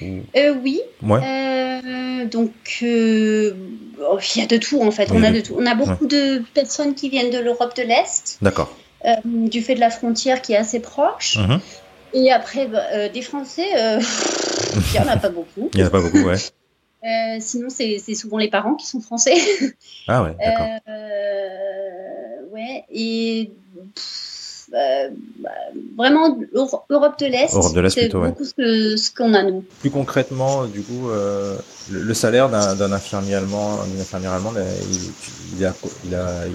[0.03, 0.81] euh, oui.
[1.03, 2.53] Euh, donc,
[2.83, 3.55] euh,
[4.01, 5.11] oh, il y a de tout en fait.
[5.13, 5.57] on a de tout.
[5.59, 8.39] On a beaucoup de personnes qui viennent de l'Europe de l'Est.
[8.43, 8.75] D'accord.
[9.25, 11.39] du fait de la frontière qui est assez proche.
[11.39, 11.61] Mhm.
[12.15, 13.67] Et après, bah, des Français,
[14.77, 15.71] il n'y en a pas beaucoup.
[15.75, 17.41] Il n'y en a pas beaucoup, ouais.
[17.41, 19.37] sinon, c'est souvent les parents qui sont français.
[20.09, 20.67] Ah ouais, d'accord.
[22.53, 23.51] ouais, et
[24.75, 25.09] euh,
[25.97, 26.37] vraiment
[26.91, 27.55] Europe de l'Est.
[27.55, 29.65] Europe de l'Est plutôt, beaucoup ce qu'on a nous.
[29.81, 31.57] Plus concrètement, du coup, euh,
[31.91, 34.59] le, salaire d'un infirmier allemand, d'une infirmière allemande,
[34.91, 36.47] il, il, a, il, a,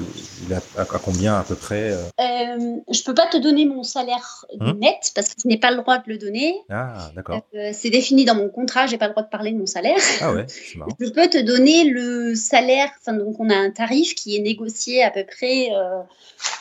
[0.48, 2.04] il a à combien à peu près euh?
[2.20, 4.78] euh Je peux pas te donner mon salaire hum?
[4.80, 6.56] net parce que je n'ai pas le droit de le donner.
[6.70, 7.42] Ah, d'accord.
[7.74, 9.98] c'est défini dans mon contrat, j'ai pas le droit de parler de mon salaire.
[10.22, 10.92] Ah ouais, c'est marrant.
[11.00, 15.04] Je peux te donner le salaire, enfin donc on a un tarif qui est négocié
[15.04, 15.70] à peu près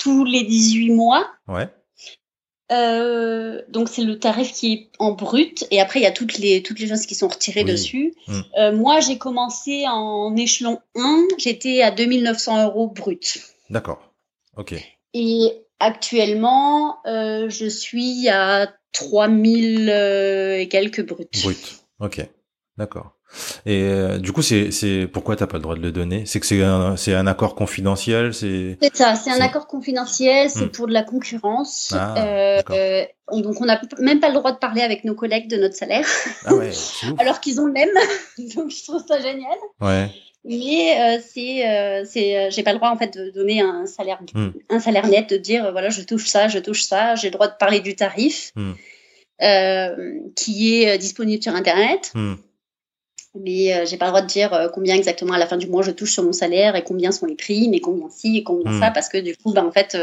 [0.01, 1.27] tous les 18 mois.
[1.49, 1.69] Ouais.
[2.71, 6.37] Euh, donc c'est le tarif qui est en brut et après il y a toutes
[6.37, 8.15] les toutes les choses qui sont retirées dessus.
[8.27, 8.41] Hmm.
[8.59, 13.41] Euh, moi j'ai commencé en échelon 1, j'étais à 2900 euros brut.
[13.71, 14.13] D'accord.
[14.59, 14.75] Ok.
[15.15, 21.25] Et actuellement euh, je suis à 3000 et quelques bruts.
[21.43, 21.85] Brut.
[22.01, 22.21] Ok.
[22.77, 23.18] D'accord.
[23.67, 26.25] Et euh, du coup, c'est pourquoi t'as pas le droit de le donner?
[26.27, 28.79] C'est que c'est un accord confidentiel, c'est.
[28.95, 30.71] Ça, c'est un accord confidentiel, c'est hmm.
[30.71, 31.93] pour de la concurrence.
[31.95, 35.49] Ah, euh, euh, donc on n'a même pas le droit de parler avec nos collègues
[35.49, 36.07] de notre salaire.
[36.45, 36.71] Ah ouais,
[37.19, 37.91] Alors qu'ils ont le même,
[38.57, 39.59] donc je trouve ça génial.
[39.81, 40.11] Ouais.
[40.45, 44.51] Mais euh, c'est c'est j'ai pas le droit en fait de donner un salaire hmm.
[44.71, 47.17] un salaire net, de dire voilà je touche ça, je touche ça.
[47.17, 48.73] J'ai le droit de parler du tarif hmm.
[50.35, 52.13] qui est disponible sur internet
[53.35, 55.69] mais euh, j'ai pas le droit de dire euh, combien exactement à la fin du
[55.69, 58.43] mois je touche sur mon salaire et combien sont les prix, mais combien ci et
[58.43, 58.81] combien hmm.
[58.81, 59.97] ça, parce que du coup, ben, en fait,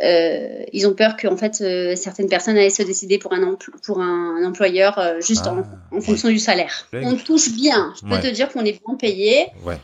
[0.00, 3.56] euh, ils ont peur que en fait euh, certaines personnes allaient se décider pour un,
[3.84, 6.86] pour un, employeur euh, juste en, ah, en, fonction du salaire.
[6.92, 7.92] On touche bien.
[8.00, 9.48] Je peux te dire qu'on est bien payé.
[9.64, 9.78] Ouais,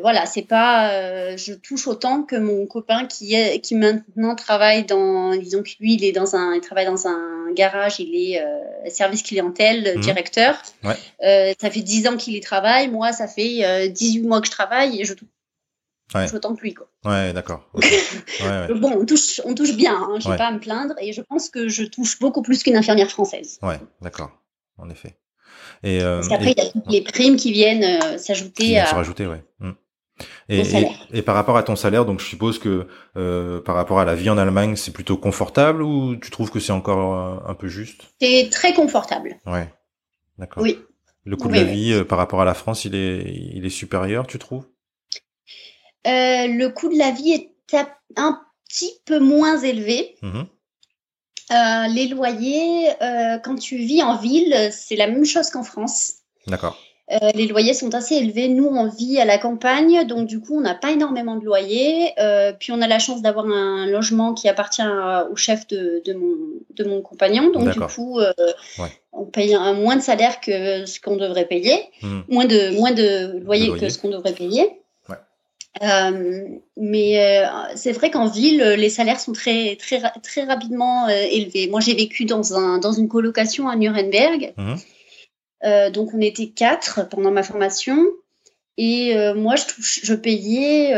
[0.00, 1.36] voilà, c'est pas.
[1.36, 5.34] je touche autant que mon copain qui est qui maintenant travaille dans.
[5.34, 7.98] Disons que lui, il est dans un, il travaille dans un garage.
[7.98, 8.40] Il est
[8.90, 10.00] service clientèle mhm.
[10.00, 10.60] directeur.
[10.84, 12.88] ça fait 10 ans qu'il y travaille.
[12.88, 15.28] Moi, ça fait 18 mois que je travaille et je touche
[16.14, 16.28] Ouais.
[16.28, 16.88] Je autant que lui, quoi.
[17.04, 17.68] Ouais, d'accord.
[17.74, 21.12] bon, on touche, on touche bien, hein, je ne vais pas à me plaindre, et
[21.12, 23.58] je pense que je touche beaucoup plus qu'une infirmière française.
[23.62, 24.30] Ouais, d'accord,
[24.78, 25.16] en effet.
[25.82, 28.86] Et, euh, Parce qu'après, il y a toutes les primes qui viennent euh, s'ajouter à.
[28.86, 29.42] Se rajouter, ouais.
[29.60, 29.70] Mm.
[30.48, 30.62] Et,
[31.12, 34.14] et, par rapport à ton salaire, donc je suppose que euh, par rapport à la
[34.14, 38.12] vie en Allemagne, c'est plutôt confortable ou tu trouves que c'est encore un peu juste?
[38.20, 39.38] C'est très confortable.
[39.46, 39.68] Ouais,
[40.38, 40.62] d'accord.
[40.62, 40.78] Oui.
[41.24, 43.22] Le coût de la vie par rapport à la France, il est,
[43.54, 44.66] il est supérieur, tu trouves?
[46.06, 47.50] Euh, le coût de la vie est
[48.16, 50.16] un petit peu moins élevé.
[50.22, 50.46] Mhm.
[51.50, 56.14] Euh, les loyers, euh, quand tu vis en ville, c'est la même chose qu'en France.
[56.46, 56.76] D'accord.
[57.34, 58.48] les loyers sont assez élevés.
[58.48, 62.12] Nous, on vit à la campagne, donc du coup, on n'a pas énormément de loyers.
[62.58, 64.82] puis, on a la chance d'avoir un logement qui appartient
[65.30, 66.36] au chef de, mon,
[66.70, 67.50] de mon compagnon.
[67.50, 68.18] Donc, du coup,
[69.12, 72.24] on paye un, moins de salaire que ce qu'on devrait payer, mhm.
[72.28, 74.81] moins, de, moins de loyer, que ce qu'on devrait payer.
[75.80, 81.10] Euh, mais euh, c'est vrai qu'en ville, les salaires sont très, très, très rapidement euh,
[81.10, 81.68] élevés.
[81.68, 84.52] Moi, j'ai vécu dans, un, dans une colocation à Nuremberg.
[84.56, 85.92] Mhm.
[85.92, 88.06] donc, on était quatre pendant ma formation.
[88.76, 90.94] Et moi, je, touche, je payais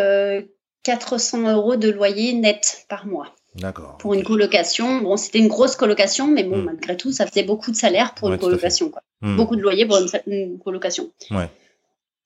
[0.83, 3.35] 400 euros de loyer net par mois.
[3.55, 3.99] D'accord.
[3.99, 5.01] Pour une colocation.
[5.01, 6.65] Bon, c'était une grosse colocation, mais bon, mhm.
[6.65, 8.91] malgré tout, ça faisait beaucoup de salaire pour une colocation.
[8.91, 9.03] Quoi.
[9.21, 9.37] Mhm.
[9.37, 11.11] Beaucoup de loyer pour une, une colocation.
[11.31, 11.49] Ouais.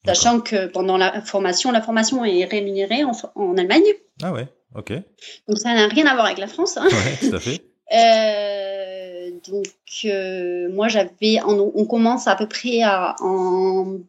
[0.07, 3.83] Sachant que pendant la formation, la formation est rémunérée en, Allemagne.
[4.23, 4.93] Ah ouais, ok.
[5.49, 6.77] Donc ça n'a rien à voir avec la France.
[6.77, 6.89] Hein.
[7.21, 7.63] tout à fait.
[7.91, 9.65] Euh, donc
[10.05, 14.01] euh, moi j'avais, on, commence à peu près à, en,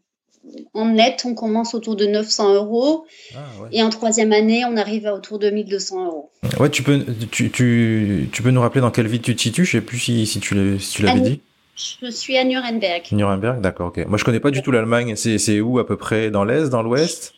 [0.74, 3.06] en net, on commence autour de 900 euros.
[3.34, 3.70] Ah, ouais.
[3.72, 6.30] Et en troisième année, on arrive à autour de 1200 euros.
[6.60, 9.64] Ouais, tu peux, tu, tu, tu peux nous rappeler dans quelle ville tu te situes?
[9.64, 11.42] Je sais plus si, si tu l'avais dit.
[11.80, 13.04] Je suis à Nuremberg.
[13.12, 14.06] Nuremberg, d'accord, ok.
[14.06, 15.16] Moi, je connais pas du tout l'Allemagne.
[15.16, 16.30] C'est où à peu près?
[16.30, 17.34] Dans l'est, dans l'ouest?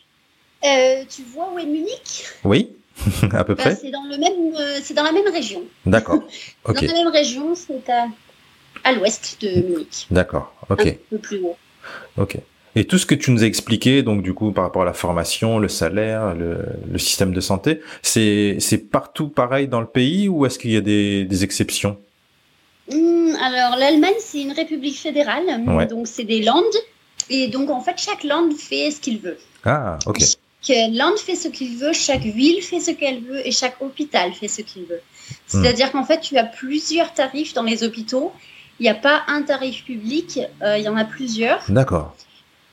[0.64, 2.24] Euh, Tu vois où est Munich?
[2.44, 2.70] Oui,
[3.32, 3.76] à peu bah, près.
[3.76, 5.62] c'est dans le même, euh, c'est dans la même région.
[5.86, 6.22] D'accord.
[6.66, 8.06] Dans la même région, c'est à.
[8.84, 10.06] à l'ouest de Munich.
[10.10, 10.86] D'accord, ok.
[10.86, 11.56] Un peu plus haut.
[12.16, 12.38] Ok.
[12.74, 14.94] Et tout ce que tu nous as expliqué, donc du coup par rapport à la
[14.94, 20.46] formation, le salaire, le, système de santé, c'est c'est partout pareil dans le pays ou
[20.46, 21.98] est-ce qu'il y a des, des exceptions?
[22.90, 25.44] Alors l'Allemagne c'est une république fédérale,
[25.88, 26.64] donc c'est des landes
[27.30, 29.38] et donc en fait chaque land fait ce qu'il veut.
[29.64, 30.18] Ah ok.
[30.62, 34.32] Chaque land fait ce qu'il veut, chaque ville fait ce qu'elle veut et chaque hôpital
[34.32, 35.00] fait ce qu'il veut.
[35.00, 35.32] Hmm.
[35.62, 38.32] C'est-à-dire qu'en fait tu as plusieurs tarifs dans les hôpitaux.
[38.80, 41.62] Il n'y a pas un tarif public, euh, il y en a plusieurs.
[41.68, 42.16] D'accord.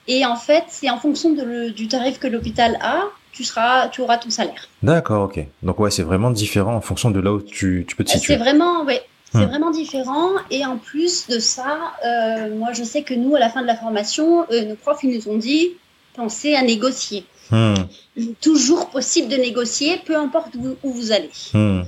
[0.07, 4.01] Et en fait, c'est en fonction de du tarif que l'hôpital a, tu, seras, tu
[4.01, 4.67] auras ton salaire.
[4.81, 5.45] D'accord, ok.
[5.61, 8.33] Donc ouais, c'est vraiment différent en fonction de là où tu, tu peux te situer.
[8.33, 10.29] C'est vraiment, ouais, c'est vraiment différent.
[10.49, 13.67] Et en plus de ça, euh, moi je sais que nous, à la fin de
[13.67, 15.71] la formation, euh, nos profs ils nous ont dit
[16.15, 17.25] pensez à négocier.
[17.51, 17.75] Hmm.
[18.41, 21.29] Toujours possible de négocier, peu importe où, vous allez.
[21.53, 21.81] Hmm.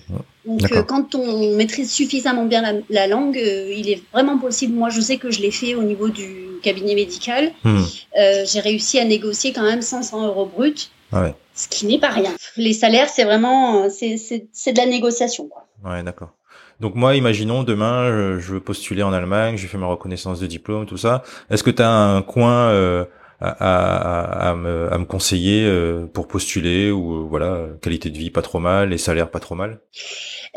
[0.45, 4.73] Donc, euh, quand on maîtrise suffisamment bien la, langue, il est vraiment possible.
[4.73, 7.51] Moi, je sais que je l'ai fait au niveau du cabinet médical.
[7.63, 7.82] Hmm.
[8.15, 12.32] J'ai réussi à négocier quand même 500 euros brut, ah ce qui n'est pas rien.
[12.58, 15.47] Les salaires, c'est vraiment, c'est de la négociation.
[15.47, 15.67] Quoi.
[15.84, 16.32] Ouais, d'accord.
[16.81, 20.85] Donc moi, imaginons demain, je veux postuler en Allemagne, j'ai fait ma reconnaissance de diplôme,
[20.85, 21.23] tout ça.
[21.49, 23.07] Est-ce que tu as un coin
[23.41, 28.29] à, à, me, à, me, conseiller euh, pour postuler ou euh, voilà qualité de vie
[28.29, 29.79] pas trop mal et salaire pas trop mal?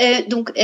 [0.00, 0.52] Euh, Donc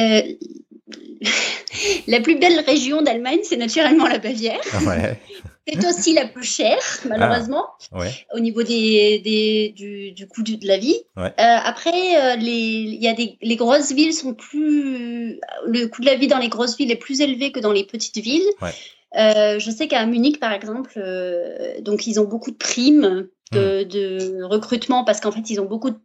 [2.07, 4.61] la plus belle région d'Allemagne, c'est naturellement la Bavière.
[4.73, 5.19] Ah ouais.
[5.73, 8.11] C'est aussi la plus chère, malheureusement, ah, ouais.
[8.35, 10.97] au niveau des, des du, du, coût de la vie.
[11.17, 11.33] Ouais.
[11.37, 16.17] après, les, il y a des, les grosses villes sont plus, le coût de la
[16.17, 18.49] vie dans les grosses villes est plus élevé que dans les petites villes.
[18.61, 18.73] Ouais.
[19.17, 23.83] Euh, je sais qu'à Munich, par exemple, euh, donc ils ont beaucoup de primes de,
[23.83, 23.89] hmm.
[23.89, 25.99] de recrutement parce qu'en fait, ils ont beaucoup de,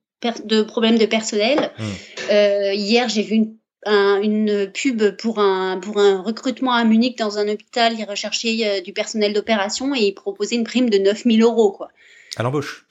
[0.46, 1.72] de problèmes de personnel.
[1.78, 1.84] Hmm.
[2.32, 7.38] Euh, hier, j'ai vu une, une, pub pour un, pour un recrutement à Munich dans
[7.38, 7.94] un hôpital.
[7.98, 11.72] Ils recherchaient du personnel d'opération et ils proposaient une prime de 9000 euros.
[11.72, 11.90] Quoi.
[12.38, 12.86] À l'embauche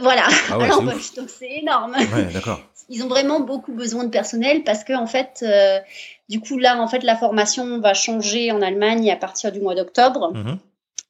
[0.00, 1.14] Voilà, ah à l'embauche.
[1.14, 1.94] Donc c'est énorme.
[1.94, 5.78] Ouais, d'accord ils ont vraiment beaucoup besoin de personnel parce que en fait, euh,
[6.28, 9.74] du coup là, en fait, la formation va changer en Allemagne à partir du mois
[9.74, 10.32] d'octobre.
[10.34, 10.58] Mhm.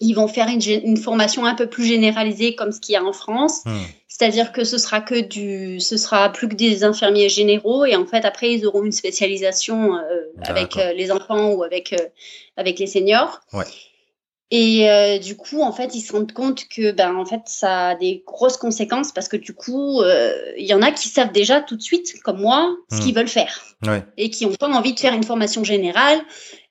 [0.00, 3.12] Ils vont faire une, formation un peu plus généralisée comme ce qu'il y a en
[3.12, 3.80] France, mhm.
[4.08, 8.04] c'est-à-dire que ce sera que du, ce sera plus que des infirmiers généraux et en
[8.04, 10.00] fait après ils auront une spécialisation euh,
[10.42, 11.94] avec euh, les enfants ou avec
[12.56, 13.40] avec les seniors.
[13.52, 13.64] Ouais.
[14.56, 17.88] Et euh, du coup, en fait, ils se rendent compte que ben, en fait, ça
[17.88, 21.32] a des grosses conséquences parce que du coup, euh, il y en a qui savent
[21.32, 23.16] déjà tout de suite, comme moi, ce qu'ils hmm.
[23.16, 23.62] veulent faire.
[24.16, 26.20] Et qui n'ont pas envie de faire une formation générale.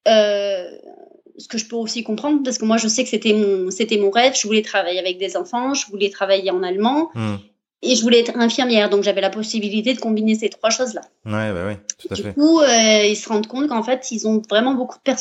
[0.07, 0.69] Euh,
[1.37, 3.97] ce que je peux aussi comprendre, parce que moi, je sais que c'était mon, c'était
[3.97, 4.33] mon rêve.
[4.39, 7.09] Je voulais travailler avec des enfants, je voulais travailler en allemand.
[7.15, 7.35] Hmm.
[7.85, 11.01] Et je voulais être infirmière, donc j'avais la possibilité de combiner ces trois choses-là.
[11.25, 12.29] Ouais, bah oui, tout à du fait.
[12.29, 15.13] Du coup, ils se rendent compte qu'en fait, ils ont vraiment beaucoup de,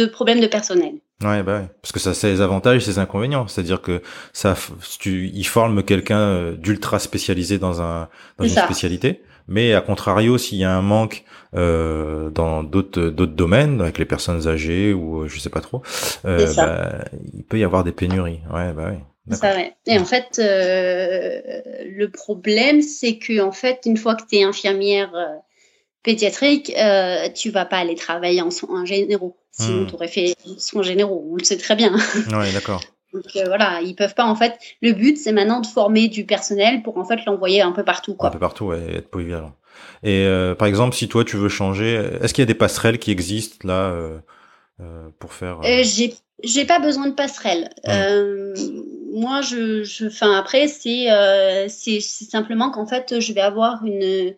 [0.00, 0.92] de problèmes de personnel.
[1.24, 1.66] Ouais, bah ouais.
[1.82, 3.48] Parce que ça, c'est les avantages et ses inconvénients.
[3.48, 4.00] C'est-à-dire que
[4.32, 4.56] ça,
[5.00, 9.22] tu, il forme quelqu'un euh, d'ultra spécialisé dans un, dans une spécialité.
[9.48, 11.24] Mais à contrario, s'il y a un manque
[11.54, 15.82] euh, dans d'autres d'autres domaines, avec les personnes âgées ou euh, je sais pas trop,
[16.24, 18.40] euh, bah, il peut y avoir des pénuries.
[18.52, 19.00] Ouais, bah ouais.
[19.30, 19.74] Ça, ouais.
[19.86, 25.12] Et en fait, le problème, c'est que en fait, une fois que tu es infirmière
[26.04, 29.36] pédiatrique, euh, tu vas pas aller travailler en soins généraux.
[29.50, 29.86] Sinon, hmm.
[29.88, 31.26] tu aurais fait soins généraux.
[31.32, 31.96] On le sait très bien.
[32.32, 32.82] Oui, d'accord.
[33.12, 34.58] Donc euh, voilà, ils peuvent pas en fait.
[34.82, 38.14] Le but, c'est maintenant de former du personnel pour en fait l'envoyer un peu partout,
[38.14, 38.28] quoi.
[38.28, 39.54] Un peu partout, ouais, et être polyvalent.
[40.04, 42.98] Et euh, par exemple, si toi tu veux changer, est-ce qu'il y a des passerelles
[42.98, 44.18] qui existent là euh,
[44.80, 47.70] euh pour faire J'ai j'ai pas besoin de passerelles.
[47.86, 49.18] Hmm.
[49.18, 51.08] moi, je, je, enfin après, c'est
[51.68, 54.34] c'est simplement qu'en fait, je vais avoir une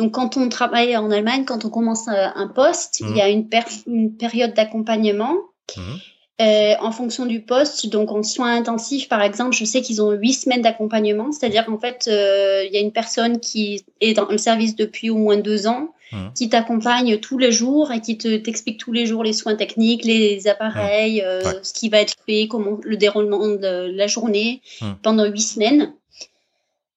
[0.00, 3.46] donc, quand on travaille en Allemagne, quand on commence un poste, il y a une,
[3.86, 5.34] une période d'accompagnement.
[5.76, 5.98] Mhm.
[6.40, 10.12] Euh, en fonction du poste, donc en soins intensifs par exemple, je sais qu'ils ont
[10.12, 14.26] huit semaines d'accompagnement, c'est-à-dire qu'en fait, euh, il y a une personne qui est dans
[14.26, 16.32] le service depuis au moins deux ans, mhm.
[16.34, 20.02] qui t'accompagne tous les jours et qui te t'explique tous les jours les soins techniques,
[20.06, 24.62] les appareils, euh, ce qui va être fait, comment le déroulement de la journée
[25.02, 25.92] pendant huit semaines.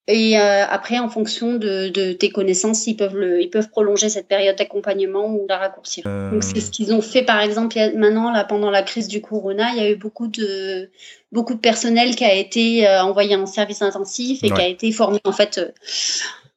[0.06, 4.10] Et euh, après, en fonction de, de, tes connaissances, ils peuvent, le, ils peuvent prolonger
[4.10, 6.04] cette période d'accompagnement ou la raccourcir.
[6.06, 6.30] Euh...
[6.30, 9.70] Donc, c'est ce qu'ils ont fait, par exemple, maintenant, là, pendant la crise du corona,
[9.72, 10.90] il y a eu beaucoup de,
[11.32, 14.92] beaucoup de personnel qui a été euh, envoyé en service intensif et qui a été
[14.92, 15.58] formé, en fait,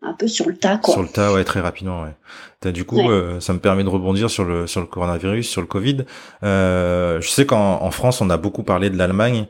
[0.01, 0.93] un peu sur le tas, quoi.
[0.93, 2.71] Sur le tas, ouais, très rapidement, ouais.
[2.71, 5.67] du coup, euh, ça me permet de rebondir sur le sur le coronavirus, sur le
[5.67, 6.05] Covid.
[6.43, 9.47] Euh, je sais qu'en France, on a beaucoup parlé de l'Allemagne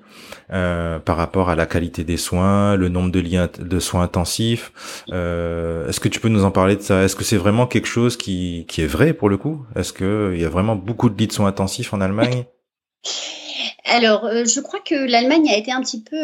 [0.53, 4.71] euh, par rapport à la qualité des soins, le nombre de liens de soins intensifs.
[5.09, 7.03] Est-ce que tu peux nous en parler de ça?
[7.03, 9.65] Est-ce que c'est vraiment quelque chose qui qui est vrai pour le coup?
[9.75, 12.45] Est-ce que il y a vraiment beaucoup de lits de soins intensifs en Allemagne?
[13.89, 16.17] Alors, je crois que l'Allemagne a été un petit peu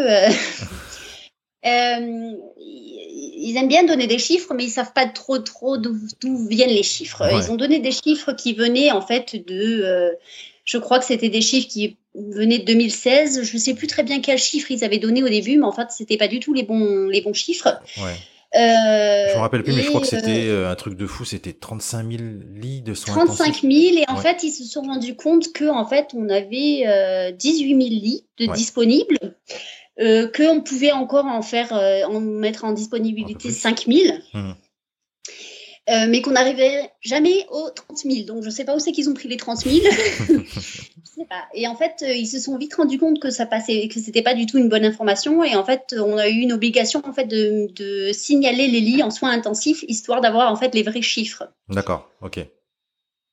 [1.66, 2.32] Euh,
[3.44, 5.98] ils aiment bien donner des chiffres, mais ils savent pas trop trop d'où
[6.48, 7.24] viennent les chiffres.
[7.32, 10.12] Ils ont donné des chiffres qui venaient en fait de, euh,
[10.66, 13.44] je crois que c'était des chiffres qui venaient de 2016.
[13.44, 15.74] Je ne sais plus très bien quels chiffres ils avaient donné au début, mais en
[15.74, 17.82] fait c'était pas du tout les bons les bons chiffres.
[17.98, 18.16] Ouais.
[18.56, 21.26] Euh, je me rappelle plus, mais je crois que c'était euh, un truc de fou.
[21.26, 22.24] C'était 35 000
[22.54, 25.86] lits de soins 35 000 et en fait ils se sont rendus compte que en
[25.86, 29.18] fait on avait 18 000 lits de disponibles
[30.00, 34.22] euh, qu'on pouvait encore en faire, euh, en mettre en disponibilité 5000.
[34.34, 34.52] Mmh.
[35.90, 38.26] Euh, mais qu'on n'arrivait jamais aux 30 000.
[38.26, 39.86] Donc, je ne sais pas où c'est qu'ils ont pris les 30 000.
[41.04, 41.44] sais pas.
[41.54, 44.34] Et en fait, ils se sont vite rendus compte que ça passait, que c'était pas
[44.34, 45.44] du tout une bonne information.
[45.44, 49.04] Et en fait, on a eu une obligation en fait de, de signaler les lits
[49.04, 51.44] en soins intensifs, histoire d'avoir en fait les vrais chiffres.
[51.70, 52.10] D'accord.
[52.22, 52.40] Ok.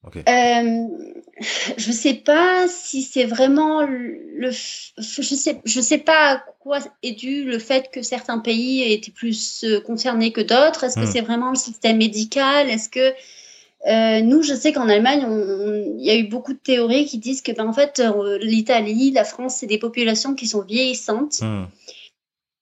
[0.07, 0.21] Okay.
[0.21, 0.89] Euh,
[1.77, 4.51] je sais pas si c'est vraiment le.
[4.51, 9.11] Je sais, je sais pas à quoi est dû le fait que certains pays étaient
[9.11, 10.85] plus euh, concernés que d'autres.
[10.85, 11.13] Est-ce que hmm.
[11.13, 12.69] c'est vraiment le système médical?
[12.69, 13.13] Est-ce que
[13.87, 15.27] euh, nous, je sais qu'en Allemagne,
[15.99, 19.11] il y a eu beaucoup de théories qui disent que, ben, en fait, euh, l'Italie,
[19.11, 21.41] la France, c'est des populations qui sont vieillissantes.
[21.41, 21.65] Hmm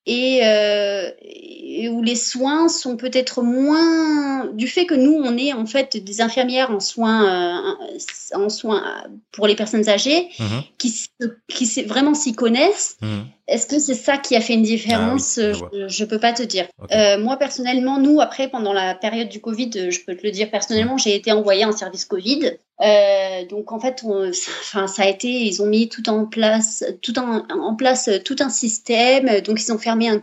[0.08, 5.52] et, euh, et, où les soins sont peut-être moins du fait que nous on est
[5.52, 7.98] en fait des infirmières en soins euh,
[8.34, 10.62] en soins pour les personnes âgées mhm.
[10.78, 11.08] qui
[11.48, 12.96] qui vraiment s'y connaissent.
[13.02, 13.26] Mhm.
[13.48, 15.38] Est-ce que c'est ça qui a fait une différence?
[15.38, 15.52] Ah
[15.88, 16.66] je, ne peux pas te dire.
[16.90, 20.50] Euh, moi personnellement, nous après pendant la période du Covid, je peux te le dire
[20.50, 22.52] personnellement, j'ai été envoyée en service Covid.
[22.80, 26.84] Euh, donc en fait, on, enfin ça a été, ils ont mis tout en place,
[27.02, 29.40] tout en, en place tout un système.
[29.40, 30.20] Donc ils ont fermé un,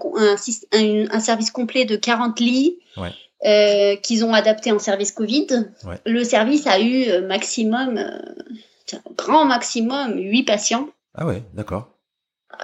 [0.73, 2.79] un, un service complet de 40 lits.
[2.97, 3.11] Ouais.
[3.45, 5.47] Euh, qu'ils ont adapté en service Covid.
[5.83, 5.99] Ouais.
[6.05, 10.89] Le service a eu euh, maximum, euh, grand maximum, 8 patients.
[11.13, 11.89] Ah ouais, d'accord.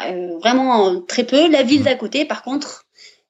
[0.07, 1.51] Euh, vraiment très peu.
[1.51, 1.85] La ville mmh.
[1.85, 2.85] d'à côté, par contre,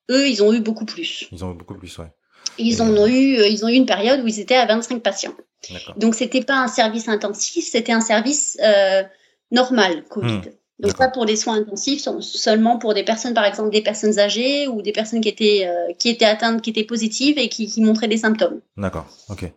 [0.09, 1.27] eux, ils ont eu beaucoup plus.
[1.31, 2.13] Ils ont eu beaucoup plus, ouais.
[2.57, 5.33] Ils, ont eu, ils ont eu une période où ils étaient à 25 patients.
[5.97, 9.03] Donc, c'était pas un service intensif, c'était un service euh,
[9.51, 10.37] normal, Covid.
[10.37, 10.41] Hmm.
[10.79, 14.67] Donc, pas pour les soins intensifs, seulement pour des personnes, par exemple, des personnes âgées
[14.67, 17.81] ou des personnes qui étaient, euh, qui étaient atteintes, qui étaient positives et qui, qui
[17.81, 18.61] montraient des symptômes.
[18.77, 19.51] D'accord, ok.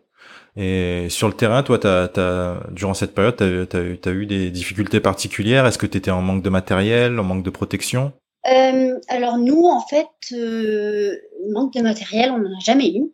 [0.57, 4.99] Et sur le terrain, toi, as, durant cette période, tu as, as, eu des difficultés
[4.99, 5.65] particulières?
[5.65, 8.13] Est-ce que tu étais en manque de matériel, en manque de protection?
[8.47, 11.15] Euh, Alors nous, en fait, euh,
[11.51, 13.11] manque de matériel, on n'en a jamais eu.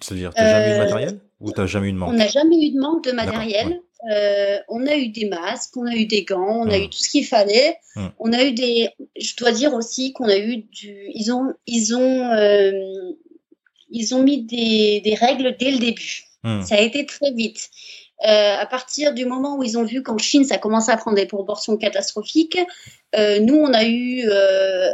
[0.00, 2.10] C'est-à-dire, tu n'as jamais eu de matériel ou tu jamais eu de manque?
[2.10, 3.80] On n'a jamais eu de manque de matériel.
[4.10, 6.82] Euh, on a eu des masques, on a eu des gants, on a hmm.
[6.82, 7.76] eu tout ce qu'il fallait.
[7.96, 8.08] Hmm.
[8.18, 8.88] On a eu des.
[9.18, 11.10] Je dois dire aussi qu'on a eu du.
[11.14, 12.72] Ils ont, ils ont, euh,
[13.90, 16.24] ils ont mis des, des, règles dès le début.
[16.44, 16.62] Hmm.
[16.62, 17.70] Ça a été très vite.
[18.24, 21.16] Euh, à partir du moment où ils ont vu qu'en Chine, ça commençait à prendre
[21.16, 22.58] des proportions catastrophiques,
[23.14, 24.88] euh, nous, on a eu, euh,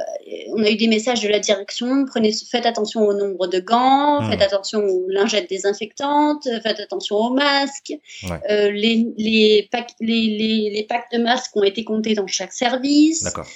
[0.55, 2.05] on a eu des messages de la direction.
[2.05, 4.31] Prenez, faites attention au nombre de gants, hmm.
[4.31, 7.93] faites attention aux lingettes désinfectantes, faites attention aux masques.
[8.49, 13.23] Les, les, packs, les, les, les, packs de masques ont été comptés dans chaque service.
[13.23, 13.47] D'accord.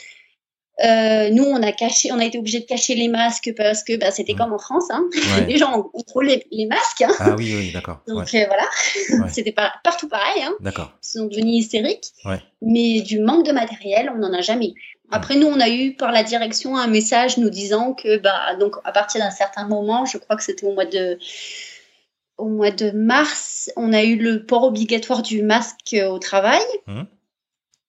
[0.85, 3.97] Euh, nous, on a caché, on a été obligé de cacher les masques parce que
[3.97, 4.39] bah, c'était mmh.
[4.39, 4.91] comme en France.
[4.91, 5.05] Hein.
[5.49, 7.03] les gens ont contrôlé les masques.
[7.03, 7.15] Hein.
[7.19, 8.01] Ah oui, oui, d'accord.
[8.07, 10.43] Donc euh, voilà, c'était partout pareil.
[10.43, 10.55] Hein.
[10.61, 10.93] D'accord.
[11.03, 12.13] Ils sont devenus hystériques.
[12.61, 14.99] Mais du manque de matériel, on n'en a jamais eu.
[15.11, 18.77] Après, nous, on a eu par la direction un message nous disant que, bah, donc
[18.85, 21.19] à partir d'un certain moment, je crois que c'était au mois de
[22.39, 26.61] au mois de mars, on a eu le port obligatoire du masque au travail.
[26.87, 27.05] Mmh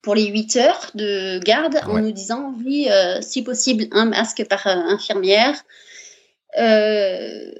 [0.07, 4.45] pour les 8 heures de garde en nous disant oui, euh, si possible, un masque
[4.49, 5.53] par euh, infirmière.
[6.57, 7.51] Euh,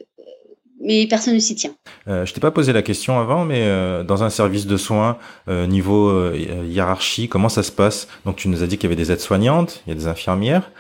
[0.79, 1.75] mais personne ne s'y tient.
[2.05, 3.67] Je t'ai pas posé la question avant, mais
[4.05, 5.17] dans un service de soins,
[5.47, 8.07] niveau hiérarchie, comment ça se passe?
[8.25, 10.71] Donc tu nous as dit qu'il y avait des aides-soignantes, il y a des infirmières.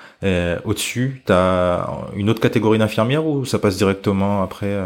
[0.65, 4.77] Au-dessus, tu as une autre catégorie d'infirmières ou ça passe directement après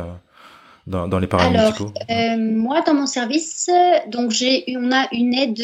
[0.87, 3.69] dans, les paramédicaux Alors, euh, moi, dans mon service,
[4.07, 5.59] donc j'ai, on a une aide,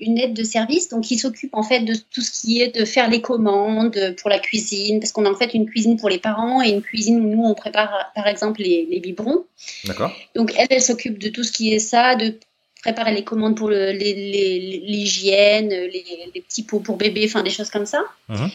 [0.00, 2.84] une aide de service, donc qui s'occupe en fait de tout ce qui est de
[2.84, 6.18] faire les commandes pour la cuisine, parce qu'on a en fait une cuisine pour les
[6.18, 9.44] parents et une cuisine où nous on prépare, par exemple, les, les biberons.
[9.84, 10.12] D'accord.
[10.34, 12.34] Donc elle, elle s'occupe de tout ce qui est ça, de
[12.82, 17.70] préparer les commandes pour l'hygiène, les, les, les, petits pots pour bébé, enfin des choses
[17.70, 18.02] comme ça.
[18.28, 18.50] Mhm.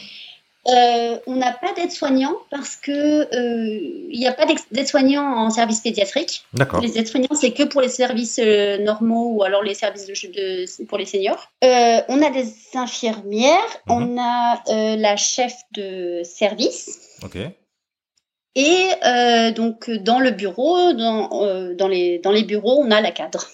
[0.66, 5.80] Euh, on n'a pas d'aide-soignant parce que euh, il n'y a pas d'aide-soignant en service
[5.80, 6.46] pédiatrique.
[6.54, 6.80] D'accord.
[6.80, 10.96] Les aides-soignants, c'est que pour les services euh, normaux ou alors les services de, pour
[10.96, 11.50] les seniors.
[11.62, 13.92] on a des infirmières, mhm.
[13.92, 17.18] on a la chef de service.
[17.22, 17.36] Ok.
[18.56, 18.88] Et
[19.54, 23.48] donc dans le bureau, dans, dans, les, dans les bureaux, on a la cadre.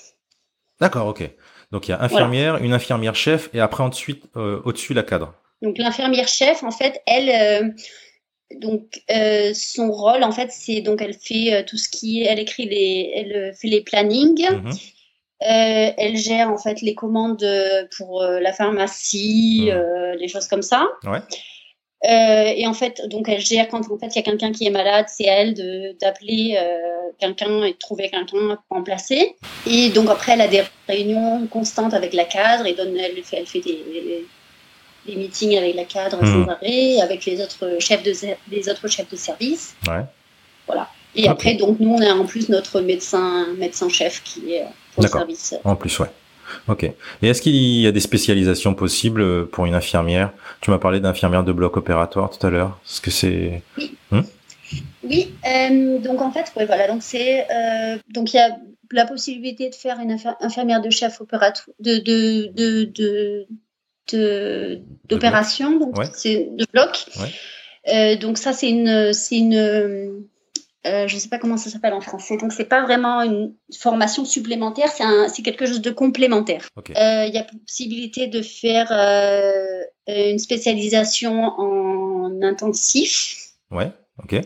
[0.80, 1.28] D'accord, ok.
[1.72, 5.34] Donc il y a infirmière, une infirmière chef et après ensuite au-dessus la cadre.
[5.62, 7.68] Donc l'infirmière chef, en fait, elle, euh,
[8.56, 12.26] donc euh, son rôle, en fait, c'est donc elle fait euh, tout ce qui est,
[12.26, 14.48] elle écrit les, elle fait les plannings.
[14.50, 14.72] Mhm.
[15.42, 17.46] elle gère en fait les commandes
[17.96, 20.18] pour la pharmacie, mhm.
[20.18, 20.86] les choses comme ça.
[21.04, 21.20] Ouais.
[22.56, 24.70] et en fait, donc elle gère quand en fait il y a quelqu'un qui est
[24.70, 25.54] malade, c'est elle
[25.98, 26.58] d'appeler
[27.18, 29.34] quelqu'un et de trouver quelqu'un pour remplacer.
[29.66, 33.38] Et donc après, elle a des réunions constantes avec la cadre et donne, elle fait,
[33.38, 34.26] elle fait des, des
[35.06, 38.12] meetings avec la cadre arrêt, avec les autres chefs de,
[38.50, 39.74] les autres chefs de service.
[39.88, 40.04] Ouais.
[40.66, 40.88] Voilà.
[41.14, 45.08] Et après, donc, nous, on a en plus notre médecin, médecin-chef qui est pour le
[45.08, 45.54] service.
[45.64, 46.10] En plus, ouais.
[46.68, 46.84] Ok.
[46.84, 50.32] Et est-ce qu'il y a des spécialisations possibles pour une infirmière?
[50.60, 52.78] Tu m'as parlé d'infirmière de bloc opératoire tout à l'heure.
[52.84, 53.96] Est-ce que c'est Oui.
[54.10, 54.20] Hmm?
[55.04, 55.32] oui.
[55.46, 56.88] Euh, donc en fait, ouais, voilà.
[56.88, 58.56] Donc c'est euh, donc il y a
[58.92, 63.46] la possibilité de faire une infirmière de chef opératoire, de, de, de, de
[64.14, 67.06] d'opération, donc c'est de bloc.
[67.88, 69.54] Euh, donc ça c'est une, c'est une,
[70.86, 72.36] euh, je sais pas comment ça s'appelle en français.
[72.36, 76.68] Donc c'est pas vraiment une formation supplémentaire, c'est c'est quelque chose de complémentaire.
[76.76, 78.92] Euh, il y a possibilité de faire
[80.06, 83.36] une spécialisation en intensif.
[83.70, 83.92] Ouais.
[84.22, 84.36] Ok.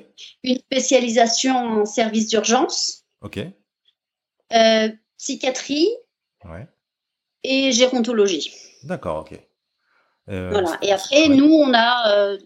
[0.44, 3.04] Une spécialisation en service d'urgence.
[3.20, 3.40] Ok.
[5.18, 5.88] psychiatrie.
[6.44, 6.66] Ouais.
[7.42, 8.52] Et gérontologie.
[8.84, 9.38] D'accord, ok.
[10.30, 10.78] Euh, voilà.
[10.82, 12.38] Et après, nous, on a euh,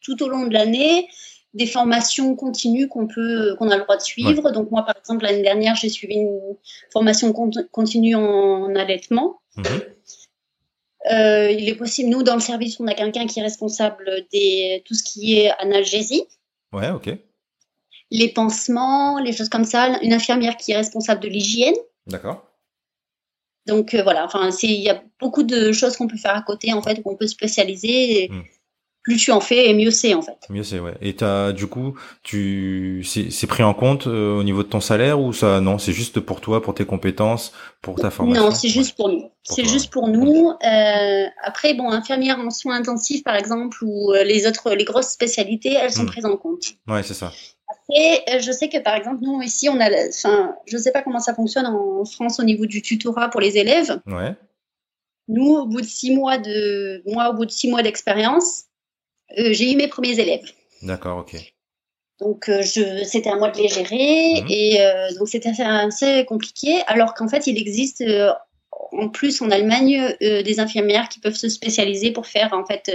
[0.00, 1.08] tout au long de l'année
[1.52, 4.50] des formations continues qu'on peut, qu'on a le droit de suivre.
[4.50, 6.56] Donc moi, par exemple, l'année dernière, j'ai suivi une
[6.92, 9.40] formation continue en, allaitement.
[9.56, 9.64] Mhm.
[11.12, 14.78] Euh, il est possible, nous, dans le service, on a quelqu'un qui est responsable de
[14.80, 16.24] tout ce qui est analgésie.
[16.72, 17.10] Ouais, ok.
[18.10, 19.98] Les pansements, les choses comme ça.
[20.02, 21.74] Une infirmière qui est responsable de l'hygiène.
[22.06, 22.53] D'accord.
[23.66, 26.72] Donc euh, voilà, enfin, il y a beaucoup de choses qu'on peut faire à côté,
[26.72, 28.28] en fait, qu'on peut spécialiser.
[28.30, 28.42] Hmm.
[29.02, 30.38] Plus tu en fais, et mieux c'est, en fait.
[30.48, 30.94] Mieux c'est, ouais.
[31.02, 35.20] Et as, du coup, tu, c'est pris en compte euh, au niveau de ton salaire
[35.20, 37.52] ou ça, non, c'est juste pour toi, pour tes compétences,
[37.82, 38.44] pour ta formation?
[38.44, 39.30] Non, c'est juste pour nous.
[39.42, 40.52] C'est juste pour nous.
[40.52, 45.74] Euh, après, bon, infirmière en soins intensifs, par exemple, ou les autres, les grosses spécialités,
[45.74, 46.06] elles sont hmm.
[46.06, 46.64] prises en compte.
[46.88, 47.30] Ouais, c'est ça.
[47.92, 51.02] Et euh, je sais que par exemple, nous ici, on a, enfin, je sais pas
[51.02, 54.00] comment ça fonctionne en France au niveau du tutorat pour les élèves.
[54.06, 54.34] Ouais.
[55.28, 58.64] Nous, au bout de six mois de, moi, au bout de six mois d'expérience,
[59.38, 60.50] euh, j'ai eu mes premiers élèves.
[60.82, 61.36] D'accord, ok.
[62.20, 64.46] Donc, euh, je, c'était à moi de les gérer mhm.
[64.48, 64.78] et
[65.18, 66.80] donc c'était assez, compliqué.
[66.86, 68.02] Alors qu'en fait, il existe
[68.92, 72.90] en plus en Allemagne des infirmières qui peuvent se spécialiser pour faire en fait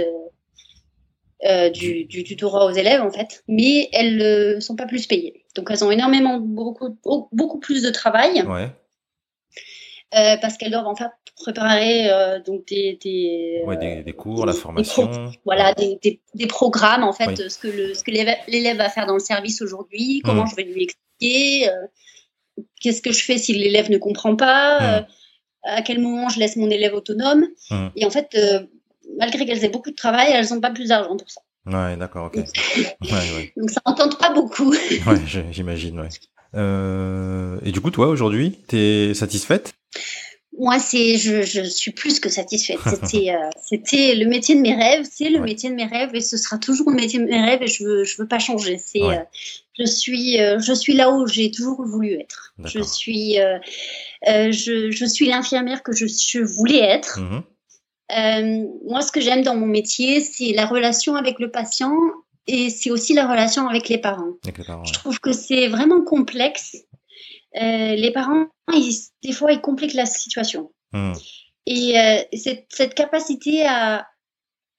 [1.46, 5.46] euh, du, du, tutorat aux élèves en fait, mais elles ne sont pas plus payées.
[5.54, 6.98] Donc elles ont énormément beaucoup
[7.32, 8.42] beaucoup plus de travail.
[8.42, 8.68] Ouais.
[10.14, 14.44] Euh, parce qu'elles doivent en fait préparer euh, donc des des, ouais, des, des, cours,
[14.44, 19.06] la formation, voilà des, programmes en fait, ce que le ce que l'élève va faire
[19.06, 20.50] dans le service aujourd'hui, comment mmh.
[20.50, 21.70] je vais lui expliquer,
[22.82, 25.06] qu'est-ce que je fais si l'élève ne comprend pas, mmh.
[25.62, 27.86] à quel moment je laisse mon élève autonome, mmh.
[27.96, 28.36] et en fait
[29.18, 31.40] malgré qu'elles aient beaucoup de travail, elles n'ont pas plus d'argent pour ça.
[31.66, 32.36] Ouais, d'accord, ok.
[33.56, 34.70] Donc ça n'entend pas beaucoup.
[35.06, 36.08] ouais, j'imagine, ouais.
[36.54, 39.74] Euh, et du coup, toi, aujourd'hui, tu es satisfaite?
[40.58, 42.80] Moi, c'est, je, je, suis plus que satisfaite.
[42.84, 45.06] C'était, euh, c'était le métier de mes rêves.
[45.10, 47.62] C'est le métier de mes rêves et ce sera toujours le métier de mes rêves
[47.62, 48.78] et je veux, je veux pas changer.
[48.78, 49.22] C'est, euh,
[49.78, 52.52] je suis, je suis là où j'ai toujours voulu être.
[52.64, 53.36] Je suis,
[54.26, 57.20] je, je, suis l'infirmière que je, je voulais être.
[57.20, 57.42] Mmh
[58.16, 61.96] euh, moi, ce que j'aime dans mon métier, c'est la relation avec le patient
[62.46, 64.32] et c'est aussi la relation avec les parents.
[64.44, 66.76] Je trouve que c'est vraiment complexe.
[67.60, 68.46] Euh, les parents,
[69.22, 70.72] des fois, ils compliquent la situation.
[70.92, 71.12] Hmm.
[71.66, 74.06] Et euh, cette, cette, capacité à,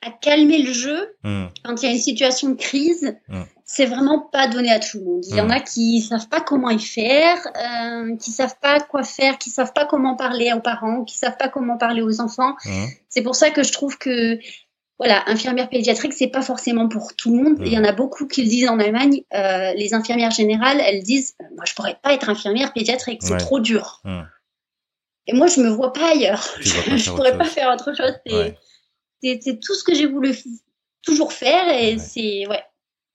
[0.01, 1.45] à calmer le jeu hmm.
[1.63, 4.97] quand il y a une situation de crise, hmm c'est vraiment pas donné à tout
[4.97, 5.23] le monde.
[5.29, 9.03] Il y en a qui savent pas comment y faire, euh, qui savent pas quoi
[9.03, 12.57] faire, qui savent pas comment parler aux parents, qui savent pas comment parler aux enfants.
[13.07, 14.37] C'est pour ça que je trouve que
[14.97, 17.59] voilà, infirmière pédiatrique, c'est pas forcément pour tout le monde.
[17.65, 19.21] Il y en a beaucoup qui le disent en Allemagne.
[19.33, 23.61] Euh, les infirmières générales, elles disent, moi, je pourrais pas être infirmière pédiatrique, c'est trop
[23.61, 24.01] dur.
[25.27, 26.45] Et moi, je me vois pas ailleurs.
[26.59, 28.15] je, pourrais pas faire autre chose.
[29.23, 30.35] C'est tout ce que j'ai voulu
[31.03, 32.61] toujours faire et c'est ouais.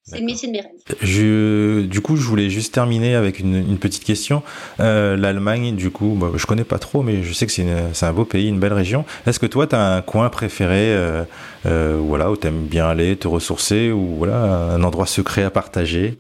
[0.09, 0.71] C'est le métier de mes rêves.
[1.03, 4.45] Je, du coup, je voulais juste terminer avec une, une petite question.
[4.79, 8.13] Euh, L'Allemagne, du coup, bah, je connais pas trop, mais je sais que c'est un
[8.13, 9.05] beau pays, une belle région.
[9.27, 11.25] Est-ce que toi, tu as un coin préféré euh,
[11.67, 15.51] euh, voilà, où tu aimes bien aller, te ressourcer, ou voilà, un endroit secret à
[15.51, 16.17] partager?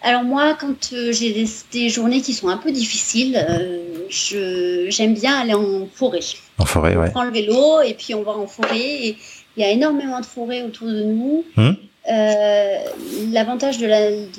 [0.00, 3.44] Alors moi, quand j'ai des, des, journées qui sont un peu difficiles,
[4.08, 6.20] j'aime bien aller en forêt.
[6.58, 7.08] En forêt, ouais.
[7.08, 8.78] On prend le vélo et puis on va en forêt.
[8.78, 9.16] Et
[9.56, 11.44] il y a énormément de forêts autour de nous.
[11.56, 11.76] Hum?
[12.10, 12.78] Euh,
[13.30, 13.86] l'avantage de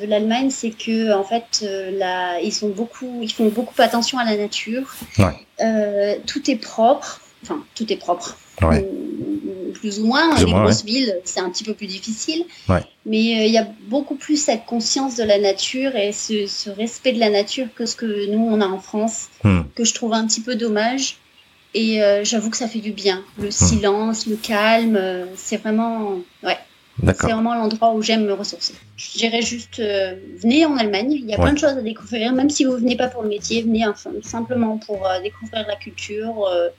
[0.06, 4.36] l'Allemagne, c'est que en fait, euh, ils sont beaucoup, ils font beaucoup attention à la
[4.36, 4.94] nature.
[5.62, 8.38] Euh, tout est propre, enfin tout est propre,
[9.74, 10.36] plus ou moins.
[10.38, 12.46] les grosses villes, c'est un petit peu plus difficile,
[13.06, 17.20] mais il y a beaucoup plus cette conscience de la nature et ce, respect de
[17.20, 19.62] la nature que ce que nous on a en France, hmm.
[19.76, 21.18] que je trouve un petit peu dommage.
[21.74, 23.24] Et j'avoue que ça fait du bien.
[23.38, 23.52] Le hmm.
[23.52, 25.00] silence, le calme,
[25.38, 26.58] c'est vraiment, ouais.
[27.04, 28.76] C'est vraiment l'endroit où j'aime me ressourcer.
[28.96, 32.32] Je dirais juste, euh, venez en Allemagne, il y a plein de choses à découvrir,
[32.34, 35.76] même si vous venez pas pour le métier, venez enfin, simplement pour euh, découvrir la
[35.76, 36.70] culture euh,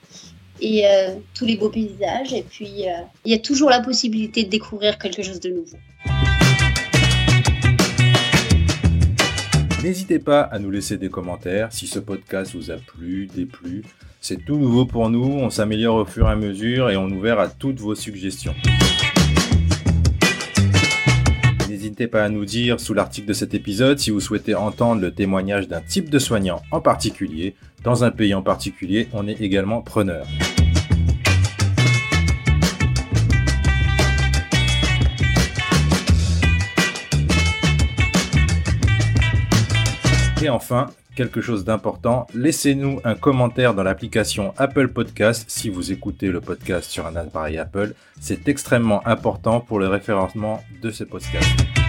[0.61, 0.85] et
[1.33, 2.31] tous les beaux paysages.
[2.31, 2.85] Et puis,
[3.25, 5.77] il y a toujours la possibilité de découvrir quelque chose de nouveau.
[9.83, 13.83] N'hésitez pas à nous laisser des commentaires si ce podcast vous a plu, déplu.
[14.21, 17.13] C'est tout nouveau pour nous, on s'améliore au fur et à mesure et on est
[17.13, 18.55] ouvert à toutes vos suggestions.
[21.83, 25.13] N'hésitez pas à nous dire sous l'article de cet épisode si vous souhaitez entendre le
[25.13, 27.55] témoignage d'un type de soignant en particulier.
[27.83, 30.25] Dans un pays en particulier, on est également preneur.
[40.41, 46.29] Et enfin, quelque chose d'important, laissez-nous un commentaire dans l'application Apple Podcast si vous écoutez
[46.29, 47.93] le podcast sur un appareil Apple.
[48.19, 51.82] C'est extrêmement important pour le référencement de ce podcast.